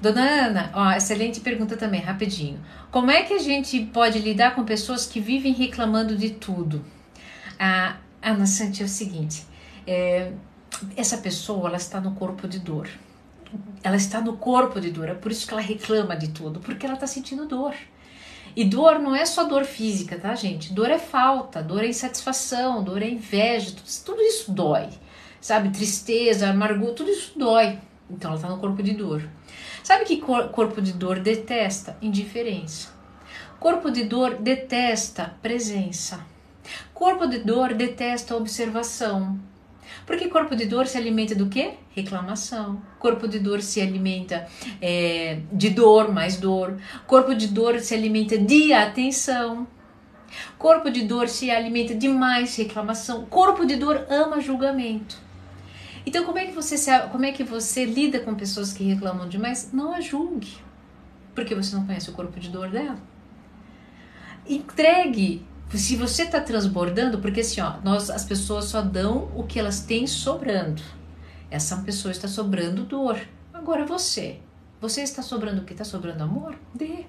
[0.00, 2.60] Dona Ana, ó, excelente pergunta também, rapidinho.
[2.90, 6.84] Como é que a gente pode lidar com pessoas que vivem reclamando de tudo?
[7.58, 9.44] A Ana Santi é o seguinte:
[9.86, 10.32] é,
[10.96, 12.88] essa pessoa ela está no corpo de dor.
[13.82, 16.86] Ela está no corpo de dor, é por isso que ela reclama de tudo, porque
[16.86, 17.74] ela está sentindo dor.
[18.54, 20.72] E dor não é só dor física, tá, gente?
[20.72, 23.74] Dor é falta, dor é insatisfação, dor é inveja,
[24.04, 24.88] tudo, isso dói.
[25.40, 25.70] Sabe?
[25.70, 27.78] Tristeza, amargura, tudo isso dói.
[28.10, 29.26] Então ela está no corpo de dor.
[29.82, 31.96] Sabe que cor, corpo de dor detesta?
[32.00, 32.90] Indiferença.
[33.58, 36.24] Corpo de dor detesta presença.
[36.92, 39.40] Corpo de dor detesta observação.
[40.06, 41.74] Porque corpo de dor se alimenta do quê?
[41.90, 42.82] Reclamação.
[42.98, 44.46] Corpo de dor se alimenta
[44.80, 46.78] é, de dor, mais dor.
[47.06, 49.66] Corpo de dor se alimenta de atenção.
[50.58, 53.26] Corpo de dor se alimenta de mais reclamação.
[53.26, 55.16] Corpo de dor ama julgamento.
[56.04, 56.76] Então, como é que você,
[57.10, 59.70] como é que você lida com pessoas que reclamam demais?
[59.72, 60.56] Não a julgue,
[61.34, 62.98] porque você não conhece o corpo de dor dela.
[64.48, 69.58] Entregue, Se você está transbordando, porque assim, ó, nós, as pessoas só dão o que
[69.58, 70.82] elas têm sobrando.
[71.50, 73.18] Essa pessoa está sobrando dor.
[73.54, 74.38] Agora você.
[74.82, 75.72] Você está sobrando o que?
[75.72, 76.56] Está sobrando amor?
[76.74, 77.06] Dê.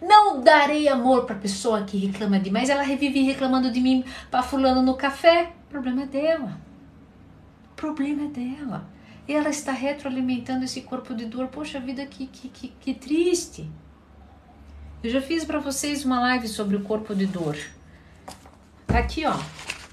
[0.00, 2.70] Não darei amor para pessoa que reclama demais.
[2.70, 5.52] Ela revive reclamando de mim para fulano no café.
[5.66, 6.60] O problema é dela.
[7.72, 8.88] O problema é dela.
[9.26, 11.48] E ela está retroalimentando esse corpo de dor.
[11.48, 13.68] Poxa vida, que, que, que, que triste.
[15.02, 17.56] Eu já fiz para vocês uma live sobre o corpo de dor.
[18.88, 19.38] Tá aqui, ó.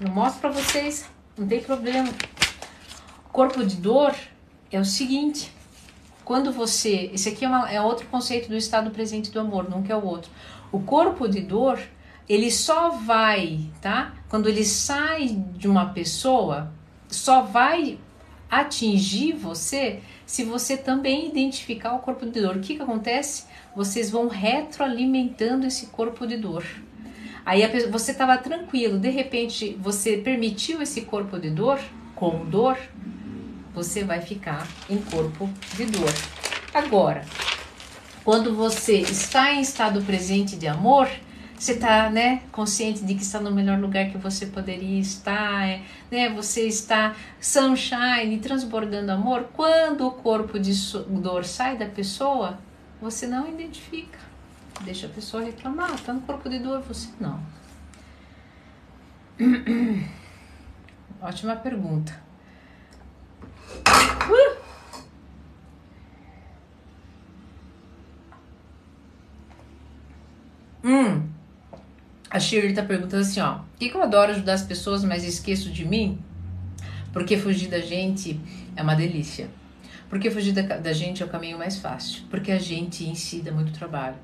[0.00, 1.06] Eu mostro para vocês.
[1.36, 2.08] Não tem problema.
[3.30, 4.14] Corpo de dor
[4.72, 5.52] é o seguinte.
[6.24, 7.10] Quando você.
[7.12, 10.02] Esse aqui é, uma, é outro conceito do estado presente do amor, que é o
[10.02, 10.30] outro.
[10.72, 11.78] O corpo de dor,
[12.26, 14.14] ele só vai, tá?
[14.30, 16.72] Quando ele sai de uma pessoa,
[17.06, 17.98] só vai
[18.50, 22.56] atingir você se você também identificar o corpo de dor.
[22.56, 23.44] O que, que acontece?
[23.76, 26.64] Vocês vão retroalimentando esse corpo de dor.
[27.46, 31.78] Aí pessoa, você estava tranquilo, de repente você permitiu esse corpo de dor,
[32.16, 32.76] com dor,
[33.72, 36.12] você vai ficar em corpo de dor.
[36.74, 37.24] Agora,
[38.24, 41.08] quando você está em estado presente de amor,
[41.56, 45.82] você está né, consciente de que está no melhor lugar que você poderia estar, é,
[46.10, 49.50] né, você está sunshine, transbordando amor.
[49.54, 50.72] Quando o corpo de
[51.08, 52.58] dor sai da pessoa,
[53.00, 54.25] você não identifica.
[54.82, 57.40] Deixa a pessoa reclamar, está no corpo de dor, você não.
[61.20, 62.18] Ótima pergunta.
[64.28, 64.56] Uh!
[70.84, 71.28] Hum.
[72.30, 73.54] A Shirley tá perguntando assim, ó.
[73.58, 76.18] Por que, que eu adoro ajudar as pessoas, mas esqueço de mim?
[77.12, 78.40] Porque fugir da gente
[78.76, 79.48] é uma delícia.
[80.08, 82.22] Porque fugir da, da gente é o caminho mais fácil.
[82.30, 84.16] Porque a gente em si dá muito trabalho.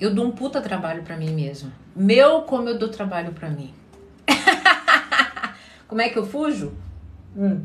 [0.00, 1.70] Eu dou um puta trabalho para mim mesma.
[1.94, 3.74] Meu como eu dou trabalho para mim.
[5.86, 6.72] como é que eu fujo?
[7.36, 7.62] Hum.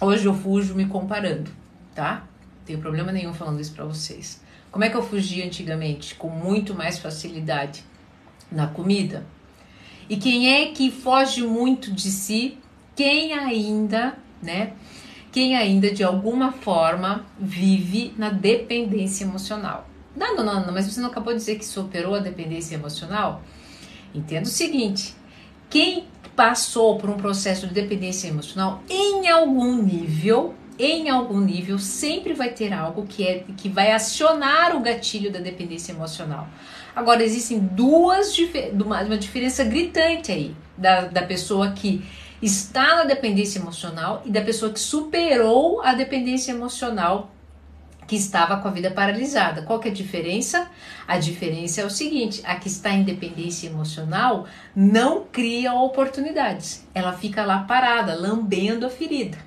[0.00, 1.50] Hoje eu fujo me comparando,
[1.92, 2.22] tá?
[2.58, 4.40] Não tenho problema nenhum falando isso para vocês.
[4.70, 6.14] Como é que eu fugia antigamente?
[6.14, 7.82] Com muito mais facilidade
[8.52, 9.26] na comida.
[10.08, 12.58] E quem é que foge muito de si?
[12.94, 14.74] Quem ainda, né?
[15.30, 19.88] Quem ainda de alguma forma vive na dependência emocional.
[20.16, 23.42] Não, não, não, mas você não acabou de dizer que superou a dependência emocional?
[24.14, 25.14] Entenda o seguinte:
[25.70, 32.32] quem passou por um processo de dependência emocional em algum nível, em algum nível sempre
[32.32, 36.48] vai ter algo que é que vai acionar o gatilho da dependência emocional.
[36.94, 38.36] Agora existem duas
[38.72, 42.04] uma, uma diferença gritante aí da, da pessoa que
[42.40, 47.30] está na dependência emocional e da pessoa que superou a dependência emocional
[48.08, 49.62] que estava com a vida paralisada.
[49.62, 50.68] Qual que é a diferença?
[51.06, 56.86] A diferença é o seguinte: a que está em dependência emocional não cria oportunidades.
[56.94, 59.38] Ela fica lá parada, lambendo a ferida.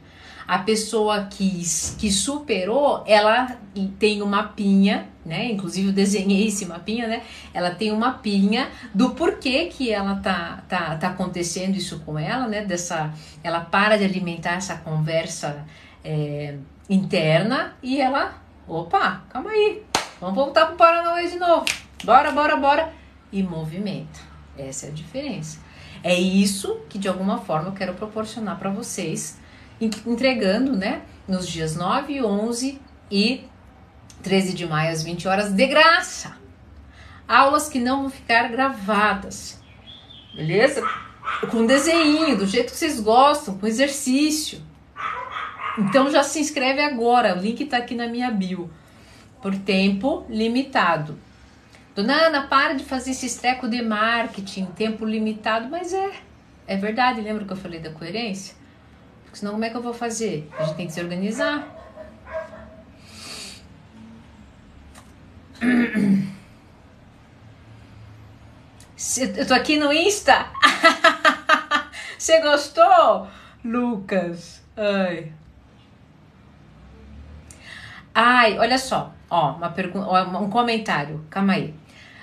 [0.48, 1.64] A pessoa que,
[1.98, 3.58] que superou, ela
[3.98, 5.52] tem um mapinha, né?
[5.52, 7.24] Inclusive eu desenhei esse mapinha, né?
[7.54, 12.48] Ela tem um mapinha do porquê que ela tá, tá, tá acontecendo isso com ela,
[12.48, 12.66] né?
[12.66, 13.14] Dessa,
[13.44, 15.66] ela para de alimentar essa conversa
[16.04, 16.56] é,
[16.90, 18.42] interna e ela
[18.72, 19.84] Opa, calma aí.
[20.22, 21.66] Vamos voltar pro Paranauê de novo.
[22.06, 22.94] Bora, bora, bora.
[23.30, 24.20] E movimenta.
[24.58, 25.60] Essa é a diferença.
[26.02, 29.38] É isso que de alguma forma eu quero proporcionar para vocês,
[29.82, 32.80] entregando, né, nos dias 9, 11
[33.12, 33.44] e
[34.22, 36.38] 13 de maio às 20 horas de graça.
[37.28, 39.62] Aulas que não vão ficar gravadas.
[40.36, 40.88] Beleza?
[41.50, 44.62] Com desenho, do jeito que vocês gostam, com exercício.
[45.78, 48.70] Então já se inscreve agora, o link está aqui na minha bio.
[49.42, 51.18] Por tempo limitado.
[51.96, 56.12] Dona Ana, para de fazer esse estreco de marketing, tempo limitado, mas é,
[56.68, 58.56] é verdade, lembra que eu falei da coerência?
[59.24, 60.50] Porque senão como é que eu vou fazer?
[60.58, 61.81] A gente tem que se organizar.
[69.38, 70.47] Eu tô aqui no Insta.
[72.18, 73.28] Você gostou,
[73.64, 74.64] Lucas?
[74.76, 75.32] Ai.
[78.14, 80.07] Ai, olha só, ó, uma pergunta,
[80.38, 81.74] um comentário, calma aí.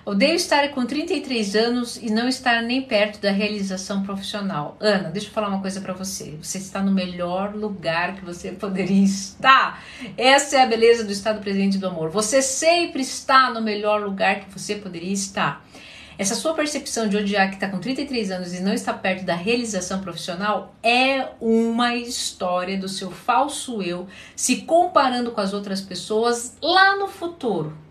[0.09, 4.75] Odeio estar com 33 anos e não estar nem perto da realização profissional.
[4.81, 6.35] Ana, deixa eu falar uma coisa para você.
[6.43, 9.85] Você está no melhor lugar que você poderia estar.
[10.17, 12.09] Essa é a beleza do estado presente do amor.
[12.09, 15.63] Você sempre está no melhor lugar que você poderia estar.
[16.17, 19.35] Essa sua percepção de odiar que está com 33 anos e não está perto da
[19.35, 26.57] realização profissional é uma história do seu falso eu se comparando com as outras pessoas
[26.63, 27.88] lá no futuro.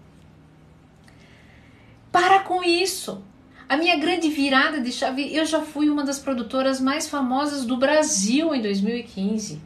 [2.11, 3.23] Para com isso.
[3.69, 7.75] A minha grande virada de chave, eu já fui uma das produtoras mais famosas do
[7.75, 9.61] Brasil em 2015.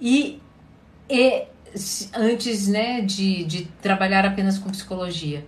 [0.00, 0.40] E,
[1.08, 1.44] e
[2.14, 5.46] antes né, de, de trabalhar apenas com psicologia.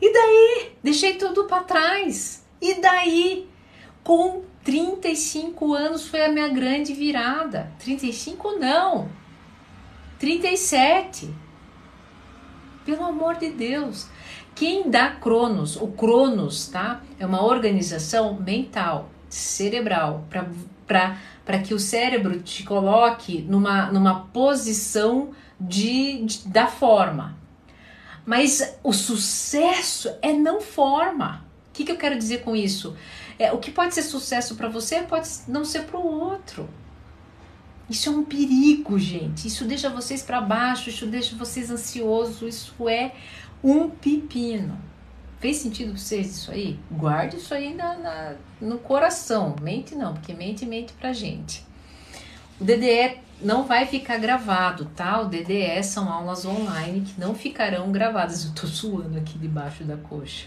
[0.00, 0.72] E daí?
[0.82, 2.44] Deixei tudo para trás.
[2.60, 3.48] E daí?
[4.02, 7.70] Com 35 anos foi a minha grande virada.
[7.78, 9.08] 35 não.
[10.18, 11.32] 37.
[12.86, 14.06] Pelo amor de Deus.
[14.54, 15.74] Quem dá Cronos?
[15.74, 17.02] O Cronos, tá?
[17.18, 20.24] É uma organização mental, cerebral,
[20.86, 27.36] para que o cérebro te coloque numa, numa posição de, de da forma.
[28.24, 31.44] Mas o sucesso é não forma.
[31.68, 32.96] O que, que eu quero dizer com isso?
[33.36, 36.68] É, o que pode ser sucesso para você pode não ser para o outro.
[37.88, 39.46] Isso é um perigo, gente.
[39.46, 43.12] Isso deixa vocês para baixo, isso deixa vocês ansiosos, isso é
[43.62, 44.76] um pepino.
[45.38, 46.78] Fez sentido pra vocês isso aí?
[46.90, 49.54] Guarde isso aí na, na, no coração.
[49.60, 51.64] Mente não, porque mente mente pra gente.
[52.60, 55.20] O DDE não vai ficar gravado, tá?
[55.20, 58.46] O DDE são aulas online que não ficarão gravadas.
[58.46, 60.46] Eu tô suando aqui debaixo da coxa.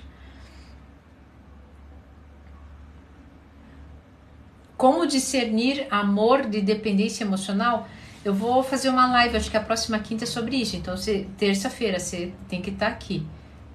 [4.80, 7.86] Como discernir amor de dependência emocional?
[8.24, 10.78] Eu vou fazer uma live, acho que a próxima quinta é sobre isso.
[10.78, 10.96] Então,
[11.38, 13.28] terça-feira você tem que estar tá aqui,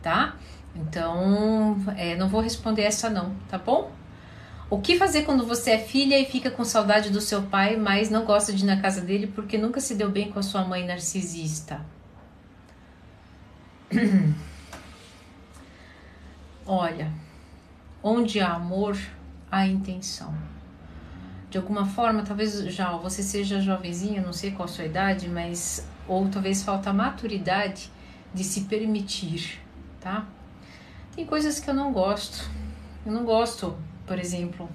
[0.02, 0.34] tá?
[0.74, 3.92] Então, é, não vou responder essa não, tá bom?
[4.70, 8.08] O que fazer quando você é filha e fica com saudade do seu pai, mas
[8.08, 10.64] não gosta de ir na casa dele porque nunca se deu bem com a sua
[10.64, 11.84] mãe narcisista?
[16.66, 17.12] Olha,
[18.02, 18.96] onde há amor,
[19.52, 20.53] há intenção
[21.54, 25.86] de alguma forma, talvez já você seja jovenzinha, não sei qual a sua idade, mas
[26.08, 27.92] ou talvez falta maturidade
[28.34, 29.60] de se permitir,
[30.00, 30.26] tá?
[31.14, 32.50] Tem coisas que eu não gosto.
[33.06, 34.68] Eu não gosto, por exemplo,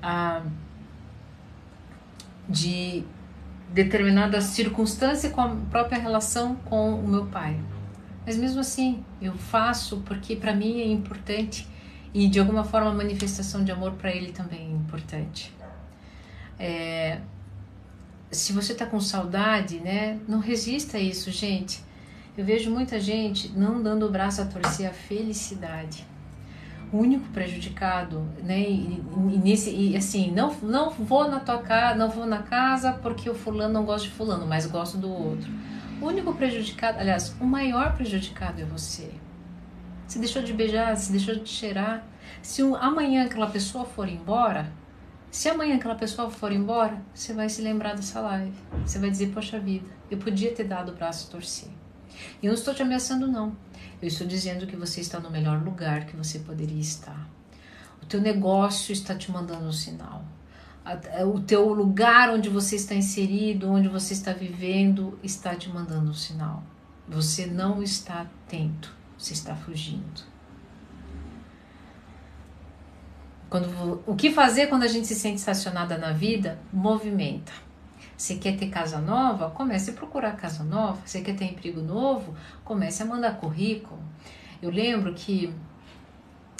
[0.00, 0.44] a,
[2.48, 3.02] de
[3.72, 7.58] determinada circunstância com a própria relação com o meu pai.
[8.24, 11.66] Mas mesmo assim, eu faço porque para mim é importante
[12.14, 15.56] e de alguma forma a manifestação de amor para ele também é importante.
[16.58, 17.20] É,
[18.30, 21.84] se você está com saudade, né, não resista a isso, gente.
[22.36, 26.06] Eu vejo muita gente não dando o braço a torcer a felicidade.
[26.92, 29.02] O único prejudicado, né, e,
[29.32, 33.28] e, nesse, e assim, não, não vou na tua casa, não vou na casa porque
[33.28, 35.50] o fulano não gosta de fulano, mas gosto do outro.
[36.00, 39.10] O único prejudicado, aliás, o maior prejudicado é você.
[40.06, 42.04] Se deixou de beijar, se deixou de cheirar.
[42.42, 44.70] Se um, amanhã aquela pessoa for embora,
[45.36, 48.56] se amanhã aquela pessoa for embora, você vai se lembrar dessa live.
[48.86, 51.68] Você vai dizer, poxa vida, eu podia ter dado o braço a torcer.
[52.42, 53.54] E eu não estou te ameaçando, não.
[54.00, 57.28] Eu estou dizendo que você está no melhor lugar que você poderia estar.
[58.02, 60.24] O teu negócio está te mandando um sinal.
[61.30, 66.14] O teu lugar onde você está inserido, onde você está vivendo, está te mandando um
[66.14, 66.62] sinal.
[67.06, 70.22] Você não está atento, você está fugindo.
[73.48, 76.58] Quando, o que fazer quando a gente se sente estacionada na vida?
[76.72, 77.52] Movimenta.
[78.16, 79.50] Você quer ter casa nova?
[79.50, 80.98] Comece a procurar casa nova.
[81.04, 82.34] Você quer ter emprego novo?
[82.64, 84.00] Comece a mandar currículo.
[84.60, 85.54] Eu lembro que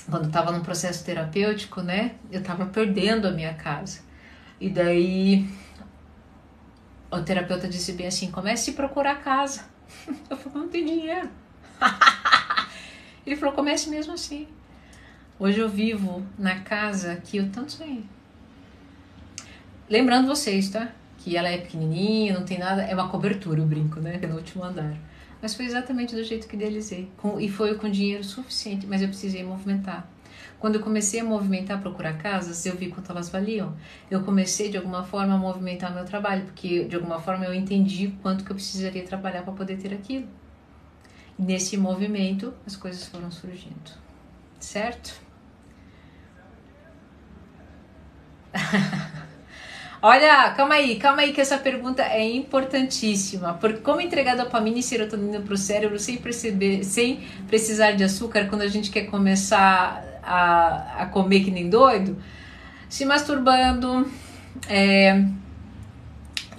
[0.08, 4.00] quando estava no processo terapêutico, né, eu estava perdendo a minha casa.
[4.60, 5.48] E daí
[7.10, 9.64] o terapeuta disse bem assim: comece a procurar casa.
[10.28, 11.30] Eu falei, não tem dinheiro.
[13.24, 14.48] Ele falou, comece mesmo assim.
[15.38, 18.02] Hoje eu vivo na casa que eu tanto sonhei.
[19.86, 20.90] Lembrando vocês, tá?
[21.18, 24.18] Que ela é pequenininha, não tem nada, é uma cobertura, o brinco, né?
[24.22, 24.96] É no último andar.
[25.42, 27.10] Mas foi exatamente do jeito que idealizei.
[27.18, 30.08] Com, e foi com dinheiro suficiente, mas eu precisei movimentar.
[30.58, 33.76] Quando eu comecei a movimentar, procurar casas, eu vi quanto elas valiam.
[34.10, 38.08] Eu comecei de alguma forma a movimentar meu trabalho, porque de alguma forma eu entendi
[38.22, 40.26] quanto que eu precisaria trabalhar para poder ter aquilo.
[41.38, 43.92] E nesse movimento as coisas foram surgindo.
[44.58, 45.25] Certo?
[50.02, 53.54] Olha, calma aí, calma aí que essa pergunta é importantíssima.
[53.54, 58.46] Porque como entregar dopamina e serotonina para o cérebro sem, perceber, sem precisar de açúcar
[58.46, 62.16] quando a gente quer começar a, a comer que nem doido?
[62.88, 64.08] Se masturbando,
[64.68, 65.24] é,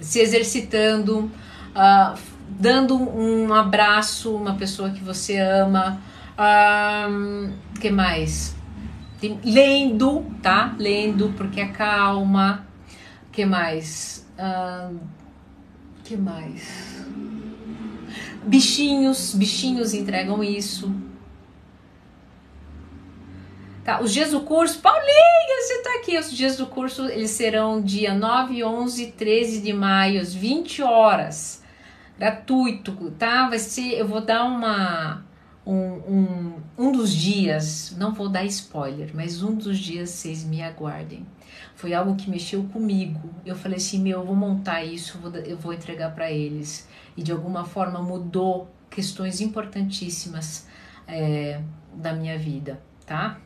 [0.00, 1.30] se exercitando,
[1.74, 2.18] uh,
[2.48, 6.00] dando um abraço uma pessoa que você ama.
[6.36, 8.57] O uh, que mais?
[9.44, 10.74] Lendo, tá?
[10.78, 12.66] Lendo porque acalma.
[13.32, 14.26] que mais?
[14.38, 14.98] Uh,
[16.04, 17.04] que mais?
[18.44, 20.94] Bichinhos, bichinhos entregam isso.
[23.84, 26.16] Tá, os dias do curso, Paulinha, você tá aqui.
[26.16, 31.62] Os dias do curso, eles serão dia 9, 11, 13 de maio, às 20 horas.
[32.18, 33.48] Gratuito, tá?
[33.48, 35.24] Vai ser, eu vou dar uma
[35.68, 35.74] um,
[36.08, 41.26] um, um dos dias, não vou dar spoiler, mas um dos dias vocês me aguardem.
[41.74, 43.20] Foi algo que mexeu comigo.
[43.44, 46.88] Eu falei assim, meu, eu vou montar isso, eu vou, eu vou entregar para eles.
[47.14, 50.66] E de alguma forma mudou questões importantíssimas
[51.06, 51.60] é,
[51.92, 53.38] da minha vida, tá?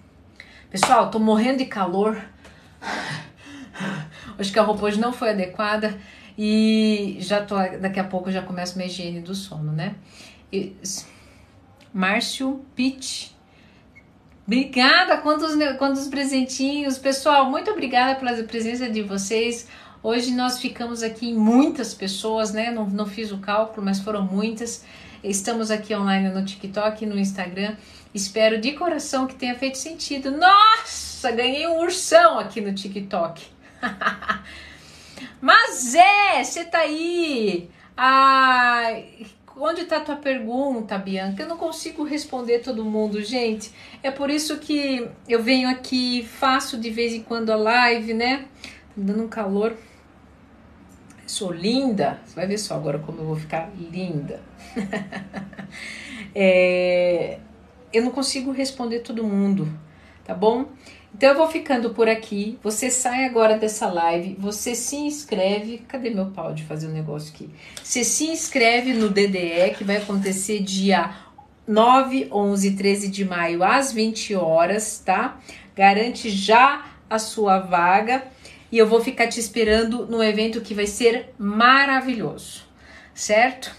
[0.70, 2.23] Pessoal, tô morrendo de calor.
[4.39, 5.99] Acho que a roupa hoje não foi adequada
[6.39, 9.97] e já tô daqui a pouco já começo minha higiene do sono, né?
[10.53, 10.77] E,
[11.93, 13.34] Márcio Pitt.
[14.47, 16.99] Obrigada, quantos, quantos presentinhos.
[16.99, 19.68] Pessoal, muito obrigada pela presença de vocês.
[20.03, 22.70] Hoje nós ficamos aqui em muitas pessoas, né?
[22.70, 24.84] Não, não fiz o cálculo, mas foram muitas.
[25.22, 27.76] Estamos aqui online no TikTok, no Instagram.
[28.12, 30.30] Espero de coração que tenha feito sentido.
[30.30, 33.47] Nossa, ganhei um ursão aqui no TikTok.
[35.40, 37.70] Mas é, você tá aí.
[37.97, 38.90] Ah,
[39.57, 41.43] onde tá a tua pergunta, Bianca?
[41.43, 43.73] Eu não consigo responder todo mundo, gente.
[44.03, 48.47] É por isso que eu venho aqui, faço de vez em quando a live, né?
[48.63, 49.77] Tá dando um calor.
[51.27, 52.21] Sou linda.
[52.25, 54.41] Você vai ver só agora como eu vou ficar linda.
[56.35, 57.39] é,
[57.93, 59.69] eu não consigo responder todo mundo,
[60.25, 60.67] tá bom?
[61.15, 62.59] Então eu vou ficando por aqui.
[62.63, 65.79] Você sai agora dessa live, você se inscreve.
[65.87, 67.51] Cadê meu pau de fazer o um negócio aqui?
[67.83, 71.15] Você se inscreve no DDE que vai acontecer dia
[71.67, 75.39] 9, 11 e 13 de maio às 20 horas, tá?
[75.77, 78.25] Garante já a sua vaga
[78.71, 82.63] e eu vou ficar te esperando no evento que vai ser maravilhoso,
[83.15, 83.71] certo?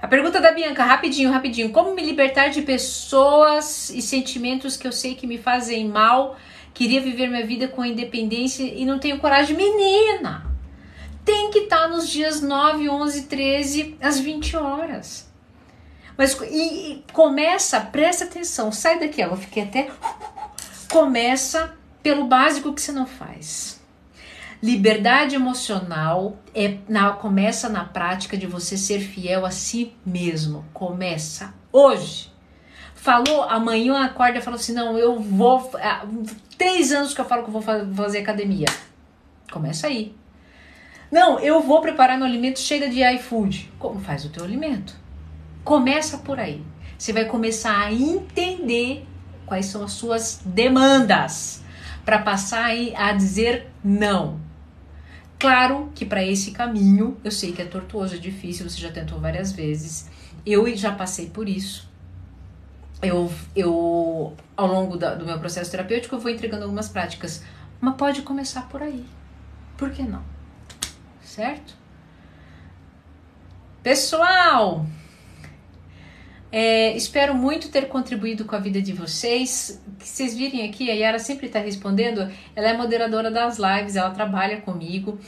[0.00, 1.70] A pergunta da Bianca, rapidinho, rapidinho.
[1.70, 6.36] Como me libertar de pessoas e sentimentos que eu sei que me fazem mal?
[6.74, 9.56] Queria viver minha vida com independência e não tenho coragem.
[9.56, 10.50] Menina!
[11.24, 15.30] Tem que estar tá nos dias 9, 11, 13, às 20 horas.
[16.16, 19.90] Mas e, e começa, presta atenção, sai daqui, eu fiquei até.
[20.90, 23.80] Começa pelo básico que você não faz.
[24.62, 30.64] Liberdade emocional é na, começa na prática de você ser fiel a si mesmo.
[30.72, 32.31] Começa hoje.
[33.02, 35.72] Falou, amanhã acorda e fala assim: não, eu vou.
[35.74, 36.06] Há
[36.56, 37.60] três anos que eu falo que eu vou
[37.96, 38.68] fazer academia.
[39.50, 40.14] Começa aí.
[41.10, 43.72] Não, eu vou preparar meu alimento chega de iFood.
[43.76, 44.94] Como faz o teu alimento?
[45.64, 46.62] Começa por aí.
[46.96, 49.04] Você vai começar a entender
[49.46, 51.60] quais são as suas demandas
[52.04, 54.40] para passar a dizer não.
[55.40, 59.18] Claro que para esse caminho, eu sei que é tortuoso, é difícil, você já tentou
[59.18, 60.08] várias vezes.
[60.46, 61.90] Eu já passei por isso.
[63.02, 67.42] Eu, eu ao longo da, do meu processo terapêutico, eu vou entregando algumas práticas.
[67.80, 69.04] Mas pode começar por aí.
[69.76, 70.22] Por que não?
[71.20, 71.74] Certo?
[73.82, 74.86] Pessoal,
[76.52, 79.82] é, espero muito ter contribuído com a vida de vocês.
[79.98, 82.30] Que vocês virem aqui, a Yara sempre está respondendo.
[82.54, 85.18] Ela é moderadora das lives, ela trabalha comigo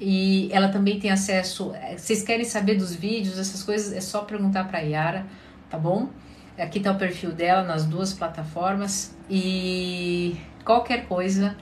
[0.00, 1.72] e ela também tem acesso.
[1.74, 5.24] É, vocês querem saber dos vídeos, essas coisas, é só perguntar para a Yara,
[5.70, 6.10] tá bom?
[6.58, 11.56] Aqui está o perfil dela nas duas plataformas e qualquer coisa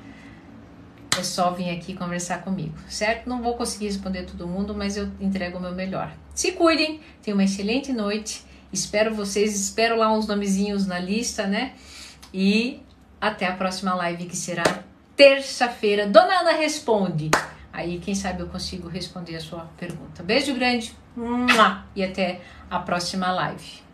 [1.18, 3.28] é só vir aqui conversar comigo, certo?
[3.28, 6.12] Não vou conseguir responder todo mundo, mas eu entrego o meu melhor.
[6.34, 11.72] Se cuidem, tenham uma excelente noite Espero vocês, espero lá uns nomezinhos na lista, né?
[12.32, 12.80] E
[13.20, 14.62] até a próxima live que será
[15.16, 16.06] terça-feira.
[16.06, 17.30] Dona Ana responde.
[17.72, 20.22] Aí, quem sabe eu consigo responder a sua pergunta.
[20.22, 20.94] Beijo grande
[21.94, 23.89] e até a próxima live.